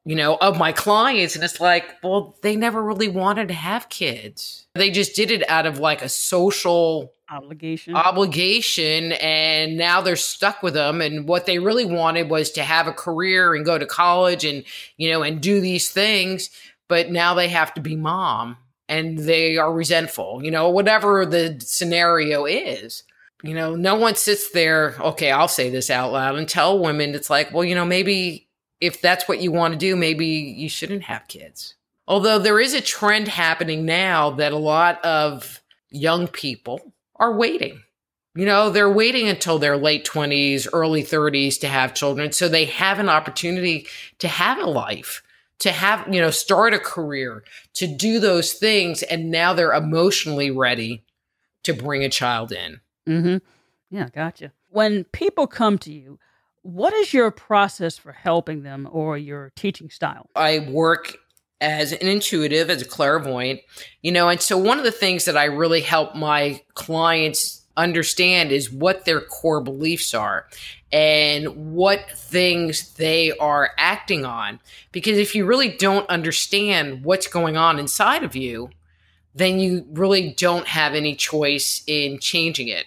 you 0.05 0.17
know, 0.17 0.37
of 0.41 0.59
my 0.59 0.73
clients. 0.73 1.35
And 1.37 1.45
it's 1.45 1.61
like, 1.61 1.97
well, 2.03 2.37
they 2.43 2.57
never 2.57 2.83
really 2.83 3.09
wanted 3.09 3.49
to 3.49 3.55
have 3.55 3.89
kids. 3.89 4.67
They 4.75 4.91
just 4.91 5.15
did 5.15 5.31
it 5.31 5.49
out 5.49 5.67
of 5.67 5.79
like 5.79 6.03
a 6.03 6.09
social 6.09 7.13
obligation. 7.31 7.95
Obligation. 7.95 9.13
And 9.13 9.77
now 9.77 10.01
they're 10.01 10.17
stuck 10.17 10.63
with 10.63 10.75
them. 10.75 11.01
And 11.01 11.29
what 11.29 11.47
they 11.47 11.59
really 11.59 11.85
wanted 11.85 12.31
was 12.31 12.51
to 12.53 12.65
have 12.65 12.89
a 12.89 12.93
career 12.93 13.55
and 13.55 13.65
go 13.65 13.79
to 13.79 13.87
college 13.87 14.45
and, 14.45 14.65
you 14.97 15.11
know, 15.11 15.23
and 15.23 15.41
do 15.41 15.61
these 15.61 15.91
things. 15.91 16.51
But 16.89 17.11
now 17.11 17.35
they 17.35 17.49
have 17.49 17.73
to 17.75 17.81
be 17.81 17.97
mom 17.97 18.57
and 18.93 19.19
they 19.21 19.57
are 19.57 19.73
resentful, 19.73 20.45
you 20.45 20.51
know, 20.51 20.69
whatever 20.69 21.25
the 21.25 21.59
scenario 21.61 22.45
is. 22.45 23.05
You 23.43 23.55
know, 23.55 23.75
no 23.75 23.95
one 23.95 24.17
sits 24.17 24.51
there, 24.51 24.95
okay, 25.01 25.31
I'll 25.31 25.49
say 25.49 25.71
this 25.71 25.89
out 25.89 26.13
loud 26.13 26.37
and 26.37 26.47
tell 26.47 26.79
women, 26.79 27.15
it's 27.15 27.31
like, 27.31 27.53
well, 27.53 27.65
you 27.65 27.75
know, 27.75 27.87
maybe 27.87 28.49
if 28.81 29.01
that's 29.01 29.27
what 29.27 29.41
you 29.41 29.51
want 29.51 29.73
to 29.73 29.79
do, 29.79 29.97
maybe 29.97 30.27
you 30.27 30.69
shouldn't 30.69 31.05
have 31.05 31.27
kids. 31.27 31.75
Although 32.07 32.39
there 32.39 32.61
is 32.61 32.75
a 32.75 32.83
trend 32.83 33.29
happening 33.29 33.87
now 33.87 34.31
that 34.31 34.53
a 34.53 34.59
lot 34.59 35.03
of 35.05 35.63
young 35.91 36.29
people 36.29 36.93
are 37.17 37.35
waiting. 37.35 37.83
You 38.35 38.45
know, 38.45 38.69
they're 38.69 38.93
waiting 38.93 39.27
until 39.27 39.59
their 39.59 39.77
late 39.79 40.05
20s, 40.05 40.69
early 40.73 41.03
30s 41.03 41.59
to 41.61 41.69
have 41.69 41.95
children. 41.95 42.31
So 42.33 42.49
they 42.49 42.67
have 42.67 42.99
an 42.99 43.09
opportunity 43.09 43.87
to 44.19 44.29
have 44.29 44.59
a 44.59 44.67
life, 44.67 45.23
to 45.61 45.71
have, 45.71 46.13
you 46.13 46.21
know, 46.21 46.31
start 46.31 46.75
a 46.75 46.79
career, 46.79 47.45
to 47.75 47.87
do 47.87 48.19
those 48.19 48.55
things. 48.55 49.03
And 49.03 49.31
now 49.31 49.53
they're 49.53 49.73
emotionally 49.73 50.51
ready 50.51 51.05
to 51.65 51.73
bring 51.73 52.03
a 52.05 52.09
child 52.09 52.53
in. 52.53 52.81
Mm-hmm. 53.09 53.97
Yeah, 53.97 54.09
gotcha. 54.13 54.53
When 54.71 55.05
people 55.05 55.47
come 55.47 55.79
to 55.79 55.93
you, 55.93 56.19
what 56.63 56.93
is 56.95 57.13
your 57.13 57.31
process 57.31 57.99
for 57.99 58.13
helping 58.13 58.63
them 58.63 58.89
or 58.91 59.19
your 59.19 59.53
teaching 59.57 59.91
style? 59.91 60.31
I 60.35 60.61
work 60.71 61.17
as 61.61 61.93
an 61.93 62.09
intuitive, 62.09 62.71
as 62.71 62.83
a 62.83 62.85
clairvoyant, 62.85 63.61
you 64.01 64.11
know, 64.11 64.29
and 64.29 64.41
so 64.41 64.59
one 64.59 64.79
of 64.79 64.85
the 64.85 64.91
things 64.91 65.25
that 65.27 65.37
I 65.37 65.45
really 65.45 65.81
help 65.81 66.17
my 66.17 66.61
clients 66.75 67.62
understand 67.77 68.53
is 68.53 68.71
what 68.71 69.05
their 69.05 69.21
core 69.21 69.61
beliefs 69.61 70.15
are 70.15 70.47
and 70.93 71.75
what 71.75 72.11
things 72.11 72.95
they 72.95 73.33
are 73.39 73.71
acting 73.79 74.25
on. 74.25 74.61
Because 74.93 75.19
if 75.19 75.35
you 75.35 75.47
really 75.47 75.71
don't 75.71 76.09
understand 76.11 77.05
what's 77.05 77.27
going 77.27 77.57
on 77.57 77.79
inside 77.79 78.25
of 78.25 78.37
you, 78.37 78.71
then 79.35 79.59
you 79.59 79.87
really 79.93 80.35
don't 80.37 80.69
have 80.69 80.95
any 80.95 81.15
choice 81.15 81.83
in 81.87 82.19
changing 82.19 82.69
it. 82.69 82.85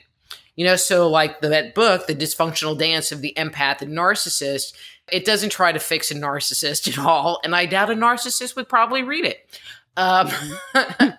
You 0.56 0.66
know, 0.66 0.76
so 0.76 1.10
like 1.10 1.42
that 1.42 1.76
book, 1.76 2.08
The 2.08 2.16
Dysfunctional 2.16 2.78
Dance 2.78 3.12
of 3.12 3.22
the 3.22 3.34
Empath 3.36 3.82
and 3.82 3.92
Narcissist, 3.92 4.74
it 5.12 5.26
doesn't 5.26 5.50
try 5.50 5.72
to 5.72 5.80
fix 5.80 6.12
a 6.12 6.16
narcissist 6.16 6.88
at 6.92 6.98
all. 6.98 7.40
And 7.44 7.56
I 7.56 7.66
doubt 7.66 7.90
a 7.90 7.96
narcissist 7.96 8.56
would 8.56 8.70
probably 8.70 9.04
read 9.04 9.26
it. 9.26 9.60
Um, 9.98 10.30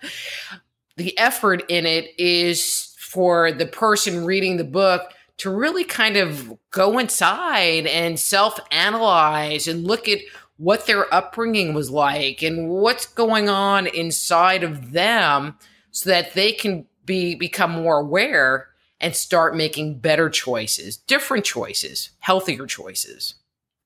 the 0.96 1.18
effort 1.18 1.64
in 1.68 1.86
it 1.86 2.18
is 2.18 2.95
for 3.16 3.50
the 3.50 3.64
person 3.64 4.26
reading 4.26 4.58
the 4.58 4.64
book 4.64 5.10
to 5.38 5.48
really 5.48 5.84
kind 5.84 6.18
of 6.18 6.52
go 6.70 6.98
inside 6.98 7.86
and 7.86 8.20
self 8.20 8.60
analyze 8.70 9.66
and 9.66 9.84
look 9.84 10.06
at 10.06 10.18
what 10.58 10.84
their 10.84 11.12
upbringing 11.12 11.72
was 11.72 11.90
like 11.90 12.42
and 12.42 12.68
what's 12.68 13.06
going 13.06 13.48
on 13.48 13.86
inside 13.86 14.62
of 14.62 14.92
them 14.92 15.56
so 15.92 16.10
that 16.10 16.34
they 16.34 16.52
can 16.52 16.84
be 17.06 17.34
become 17.34 17.70
more 17.70 18.00
aware 18.00 18.68
and 19.00 19.16
start 19.16 19.56
making 19.56 19.98
better 19.98 20.28
choices, 20.28 20.98
different 20.98 21.46
choices, 21.46 22.10
healthier 22.18 22.66
choices. 22.66 23.36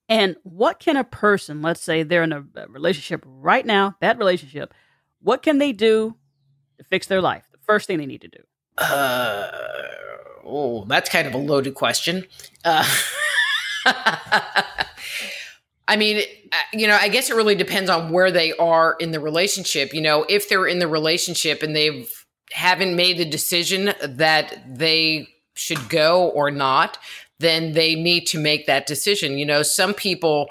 And 0.09 0.35
what 0.43 0.81
can 0.81 0.97
a 0.97 1.05
person, 1.05 1.63
let's 1.63 1.81
say 1.81 2.03
they're 2.03 2.25
in 2.25 2.33
a 2.33 2.45
relationship 2.69 3.23
right 3.25 3.65
now, 3.65 3.95
that 4.01 4.19
relationship, 4.19 4.75
what 5.23 5.43
can 5.43 5.59
they 5.59 5.71
do 5.71 6.17
to 6.79 6.85
fix 6.85 7.07
their 7.07 7.21
life? 7.21 7.45
The 7.53 7.59
first 7.59 7.87
thing 7.87 7.99
they 7.99 8.07
need 8.07 8.23
to 8.23 8.29
do. 8.29 8.43
Uh, 8.81 9.49
oh, 10.45 10.85
that's 10.89 11.11
kind 11.11 11.29
of 11.29 11.35
a 11.35 11.39
loaded 11.39 11.75
question. 11.75 12.27
Uh, 12.65 12.85
I 15.87 15.97
mean, 15.97 16.23
uh, 16.53 16.57
you 16.73 16.87
know, 16.87 16.97
I 17.01 17.09
guess 17.09 17.31
it 17.31 17.37
really 17.37 17.55
depends 17.57 17.91
on 17.91 18.13
where 18.13 18.31
they 18.31 18.53
are 18.55 18.97
in 19.01 19.11
the 19.11 19.21
relationship. 19.21 19.93
You 19.93 20.01
know, 20.01 20.25
if 20.29 20.49
they're 20.49 20.67
in 20.67 20.79
the 20.79 20.89
relationship 20.89 21.63
and 21.63 21.75
they've 21.77 22.09
haven't 22.53 22.97
made 22.97 23.19
the 23.19 23.25
decision 23.25 23.93
that 24.03 24.63
they 24.67 25.29
should 25.55 25.89
go 25.89 26.29
or 26.31 26.51
not, 26.51 26.99
then 27.39 27.73
they 27.73 27.95
need 27.95 28.27
to 28.27 28.39
make 28.39 28.67
that 28.67 28.87
decision. 28.87 29.39
You 29.39 29.47
know, 29.47 29.63
some 29.63 29.95
people 29.95 30.49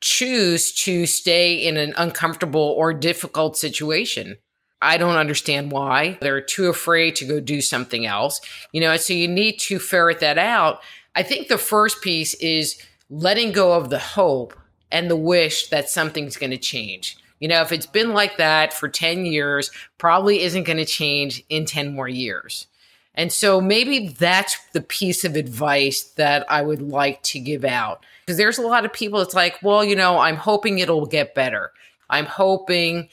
choose 0.00 0.72
to 0.72 1.06
stay 1.06 1.54
in 1.54 1.76
an 1.76 1.94
uncomfortable 1.96 2.74
or 2.76 2.92
difficult 2.92 3.56
situation. 3.56 4.36
I 4.82 4.98
don't 4.98 5.16
understand 5.16 5.70
why. 5.70 6.18
They're 6.20 6.40
too 6.40 6.66
afraid 6.66 7.16
to 7.16 7.24
go 7.24 7.40
do 7.40 7.60
something 7.60 8.04
else. 8.04 8.40
You 8.72 8.80
know, 8.80 8.96
so 8.96 9.14
you 9.14 9.28
need 9.28 9.58
to 9.60 9.78
ferret 9.78 10.20
that 10.20 10.38
out. 10.38 10.80
I 11.14 11.22
think 11.22 11.48
the 11.48 11.58
first 11.58 12.02
piece 12.02 12.34
is 12.34 12.82
letting 13.08 13.52
go 13.52 13.74
of 13.74 13.90
the 13.90 13.98
hope 13.98 14.54
and 14.90 15.10
the 15.10 15.16
wish 15.16 15.68
that 15.68 15.88
something's 15.88 16.36
going 16.36 16.50
to 16.50 16.58
change. 16.58 17.16
You 17.38 17.48
know, 17.48 17.62
if 17.62 17.72
it's 17.72 17.86
been 17.86 18.12
like 18.12 18.36
that 18.36 18.72
for 18.72 18.88
10 18.88 19.26
years, 19.26 19.70
probably 19.98 20.42
isn't 20.42 20.64
going 20.64 20.78
to 20.78 20.84
change 20.84 21.44
in 21.48 21.64
10 21.64 21.94
more 21.94 22.08
years. 22.08 22.66
And 23.14 23.32
so 23.32 23.60
maybe 23.60 24.08
that's 24.08 24.56
the 24.72 24.80
piece 24.80 25.24
of 25.24 25.36
advice 25.36 26.02
that 26.16 26.50
I 26.50 26.62
would 26.62 26.80
like 26.80 27.22
to 27.24 27.40
give 27.40 27.64
out. 27.64 28.04
Because 28.24 28.38
there's 28.38 28.58
a 28.58 28.66
lot 28.66 28.84
of 28.84 28.92
people, 28.92 29.20
it's 29.20 29.34
like, 29.34 29.58
well, 29.62 29.84
you 29.84 29.96
know, 29.96 30.18
I'm 30.18 30.36
hoping 30.36 30.78
it'll 30.78 31.06
get 31.06 31.34
better. 31.34 31.72
I'm 32.08 32.26
hoping. 32.26 33.08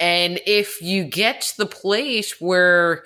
And 0.00 0.40
if 0.46 0.80
you 0.80 1.04
get 1.04 1.40
to 1.42 1.56
the 1.58 1.66
place 1.66 2.40
where 2.40 3.04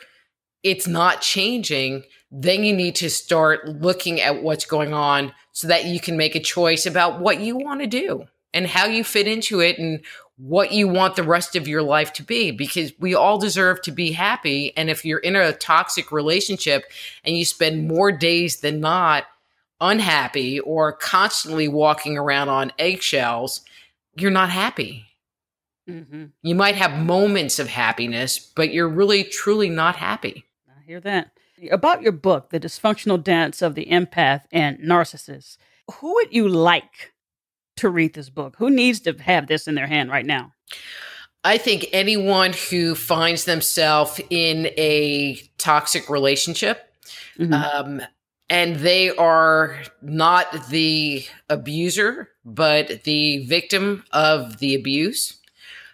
it's 0.63 0.87
not 0.87 1.21
changing, 1.21 2.05
then 2.31 2.65
you 2.65 2.75
need 2.75 2.95
to 2.97 3.11
start 3.11 3.69
looking 3.69 4.21
at 4.21 4.43
what's 4.43 4.67
going 4.67 4.93
on 4.93 5.33
so 5.53 5.69
that 5.69 5.87
you 5.87 6.01
can 6.01 6.17
make 6.17 6.35
a 6.35 6.41
choice 6.41 6.87
about 6.87 7.21
what 7.21 7.41
you 7.41 7.57
want 7.57 7.81
to 7.81 7.87
do 7.87 8.25
and 8.55 8.67
how 8.67 8.87
you 8.87 9.05
fit 9.05 9.27
into 9.27 9.61
it 9.61 9.79
and 9.79 10.01
what 10.37 10.73
you 10.73 10.89
want 10.89 11.17
the 11.17 11.23
rest 11.23 11.57
of 11.57 11.69
your 11.69 11.83
life 11.83 12.13
to 12.15 12.23
be 12.23 12.51
because 12.51 12.93
we 12.99 13.15
all 13.15 13.39
deserve 13.39 13.81
to 13.83 13.93
be 13.93 14.13
happy. 14.13 14.77
And 14.77 14.91
if 14.91 15.05
you're 15.05 15.19
in 15.19 15.37
a 15.37 15.53
toxic 15.53 16.11
relationship 16.11 16.85
and 17.25 17.37
you 17.37 17.45
spend 17.45 17.89
more 17.89 18.13
days 18.13 18.61
than 18.61 18.81
not 18.81 19.25
unhappy 19.83 20.61
or 20.61 20.93
constantly 20.93 21.67
walking 21.67 22.17
around 22.17 22.49
on 22.49 22.73
eggshells 22.79 23.63
you're 24.15 24.31
not 24.31 24.49
happy 24.49 25.05
mm-hmm. 25.93 26.25
you 26.43 26.55
might 26.55 26.75
have 26.75 26.99
moments 26.99 27.59
of 27.59 27.69
happiness 27.69 28.39
but 28.39 28.73
you're 28.73 28.89
really 28.89 29.23
truly 29.23 29.69
not 29.69 29.97
happy 29.97 30.45
i 30.69 30.83
hear 30.85 31.01
that 31.01 31.33
about 31.71 32.03
your 32.03 32.13
book, 32.13 32.51
The 32.51 32.61
Dysfunctional 32.61 33.23
Dance 33.23 33.63
of 33.63 33.75
the 33.75 33.87
Empath 33.87 34.43
and 34.51 34.79
Narcissist, 34.79 35.59
who 35.95 36.15
would 36.15 36.33
you 36.33 36.49
like 36.49 37.13
to 37.77 37.89
read 37.89 38.15
this 38.15 38.31
book? 38.31 38.57
Who 38.59 38.71
needs 38.71 39.01
to 39.01 39.13
have 39.13 39.47
this 39.47 39.69
in 39.69 39.75
their 39.75 39.87
hand 39.87 40.11
right 40.11 40.27
now? 40.27 40.53
I 41.45 41.59
think 41.59 41.87
anyone 41.93 42.53
who 42.71 42.95
finds 42.95 43.45
themselves 43.45 44.21
in 44.31 44.67
a 44.77 45.41
toxic 45.59 46.09
relationship, 46.09 46.93
mm-hmm. 47.39 47.53
um, 47.53 48.03
and 48.49 48.77
they 48.77 49.11
are 49.11 49.83
not 50.03 50.69
the 50.69 51.25
abuser, 51.49 52.29
but 52.45 53.05
the 53.05 53.45
victim 53.47 54.05
of 54.13 54.59
the 54.59 54.75
abuse. 54.75 55.39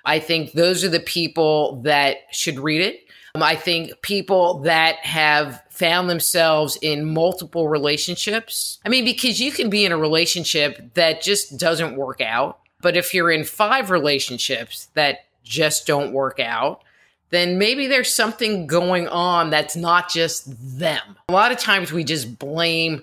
I 0.09 0.21
think 0.21 0.53
those 0.53 0.85
are 0.85 0.89
the 0.89 1.01
people 1.01 1.83
that 1.83 2.17
should 2.31 2.59
read 2.59 2.81
it. 2.81 3.05
Um, 3.35 3.43
I 3.43 3.57
think 3.57 4.01
people 4.01 4.61
that 4.61 4.97
have 5.05 5.63
found 5.69 6.09
themselves 6.09 6.79
in 6.81 7.05
multiple 7.05 7.69
relationships. 7.69 8.79
I 8.87 8.89
mean, 8.89 9.05
because 9.05 9.39
you 9.39 9.53
can 9.53 9.69
be 9.69 9.85
in 9.85 9.93
a 9.93 9.99
relationship 9.99 10.95
that 10.95 11.21
just 11.21 11.59
doesn't 11.59 11.97
work 11.97 12.23
out. 12.23 12.59
But 12.81 12.97
if 12.97 13.13
you're 13.13 13.31
in 13.31 13.45
five 13.45 13.91
relationships 13.91 14.89
that 14.95 15.27
just 15.45 15.87
don't 15.87 16.15
work 16.15 16.41
out, 16.41 16.83
then 17.29 17.59
maybe 17.59 17.87
there's 17.87 18.15
something 18.15 18.67
going 18.67 19.09
on 19.09 19.51
that's 19.51 19.77
not 19.77 20.09
just 20.09 20.79
them. 20.79 21.17
A 21.29 21.33
lot 21.33 21.53
of 21.53 21.59
times 21.59 21.93
we 21.93 22.03
just 22.03 22.39
blame 22.39 23.03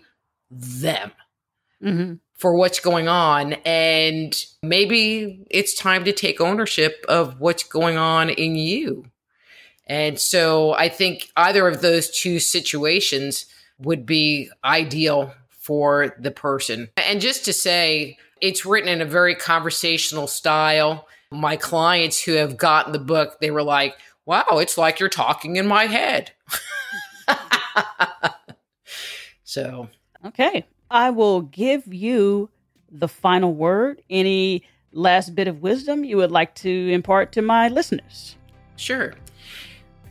them 0.49 1.11
mm-hmm. 1.83 2.13
For 2.35 2.55
what's 2.55 2.79
going 2.79 3.07
on. 3.07 3.53
And 3.65 4.35
maybe 4.61 5.45
it's 5.49 5.73
time 5.73 6.03
to 6.05 6.11
take 6.11 6.41
ownership 6.41 7.05
of 7.07 7.39
what's 7.39 7.63
going 7.63 7.97
on 7.97 8.29
in 8.29 8.55
you. 8.55 9.05
And 9.87 10.19
so 10.19 10.73
I 10.73 10.89
think 10.89 11.29
either 11.37 11.67
of 11.67 11.81
those 11.81 12.09
two 12.09 12.39
situations 12.39 13.45
would 13.79 14.05
be 14.05 14.49
ideal 14.63 15.33
for 15.49 16.15
the 16.19 16.31
person. 16.31 16.89
And 16.97 17.21
just 17.21 17.45
to 17.45 17.53
say, 17.53 18.17
it's 18.41 18.65
written 18.65 18.89
in 18.89 19.01
a 19.01 19.05
very 19.05 19.35
conversational 19.35 20.27
style. 20.27 21.07
My 21.31 21.55
clients 21.55 22.23
who 22.23 22.33
have 22.33 22.57
gotten 22.57 22.93
the 22.93 22.99
book, 22.99 23.39
they 23.39 23.51
were 23.51 23.63
like, 23.63 23.95
wow, 24.25 24.45
it's 24.53 24.77
like 24.77 24.99
you're 24.99 25.09
talking 25.09 25.55
in 25.55 25.67
my 25.67 25.85
head. 25.85 26.31
so, 29.43 29.89
okay. 30.25 30.65
I 30.95 31.09
will 31.09 31.41
give 31.41 31.93
you 31.93 32.49
the 32.89 33.09
final 33.09 33.53
word. 33.53 34.01
Any 34.09 34.63
last 34.93 35.35
bit 35.35 35.49
of 35.49 35.61
wisdom 35.61 36.05
you 36.05 36.15
would 36.15 36.31
like 36.31 36.55
to 36.55 36.89
impart 36.89 37.33
to 37.33 37.41
my 37.41 37.67
listeners? 37.67 38.37
Sure. 38.77 39.13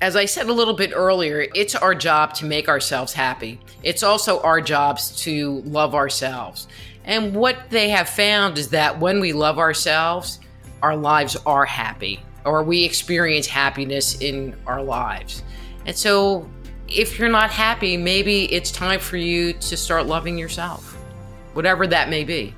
As 0.03 0.15
I 0.15 0.27
said 0.27 0.47
a 0.47 0.53
little 0.53 0.75
bit 0.75 0.93
earlier, 0.95 1.47
it's 1.55 1.75
our 1.75 1.95
job 1.95 2.35
to 2.35 2.45
make 2.45 2.69
ourselves 2.69 3.15
happy. 3.15 3.59
It's 3.83 4.03
also 4.03 4.43
our 4.43 4.61
jobs 4.61 5.17
to 5.23 5.63
love 5.63 5.95
ourselves. 5.95 6.69
And 7.07 7.35
what 7.35 7.71
they 7.71 7.89
have 7.89 8.11
found 8.11 8.59
is 8.59 8.69
that 8.69 9.01
when 9.01 9.21
we 9.21 9.33
love 9.33 9.59
ourselves, 9.59 10.39
our 10.83 10.99
lives 10.99 11.35
are 11.47 11.65
happy 11.65 12.21
or 12.45 12.63
we 12.63 12.85
experience 12.85 13.47
happiness 13.47 14.21
in 14.21 14.55
our 14.67 14.83
lives. 14.83 15.45
And 15.87 15.97
so 15.97 16.47
if 16.89 17.19
you're 17.19 17.29
not 17.29 17.51
happy, 17.51 17.97
maybe 17.97 18.53
it's 18.53 18.71
time 18.71 19.01
for 19.01 19.17
you 19.17 19.53
to 19.55 19.77
start 19.77 20.07
loving 20.07 20.39
yourself, 20.39 20.95
whatever 21.55 21.87
that 21.87 22.09
may 22.09 22.25
be. 22.25 22.55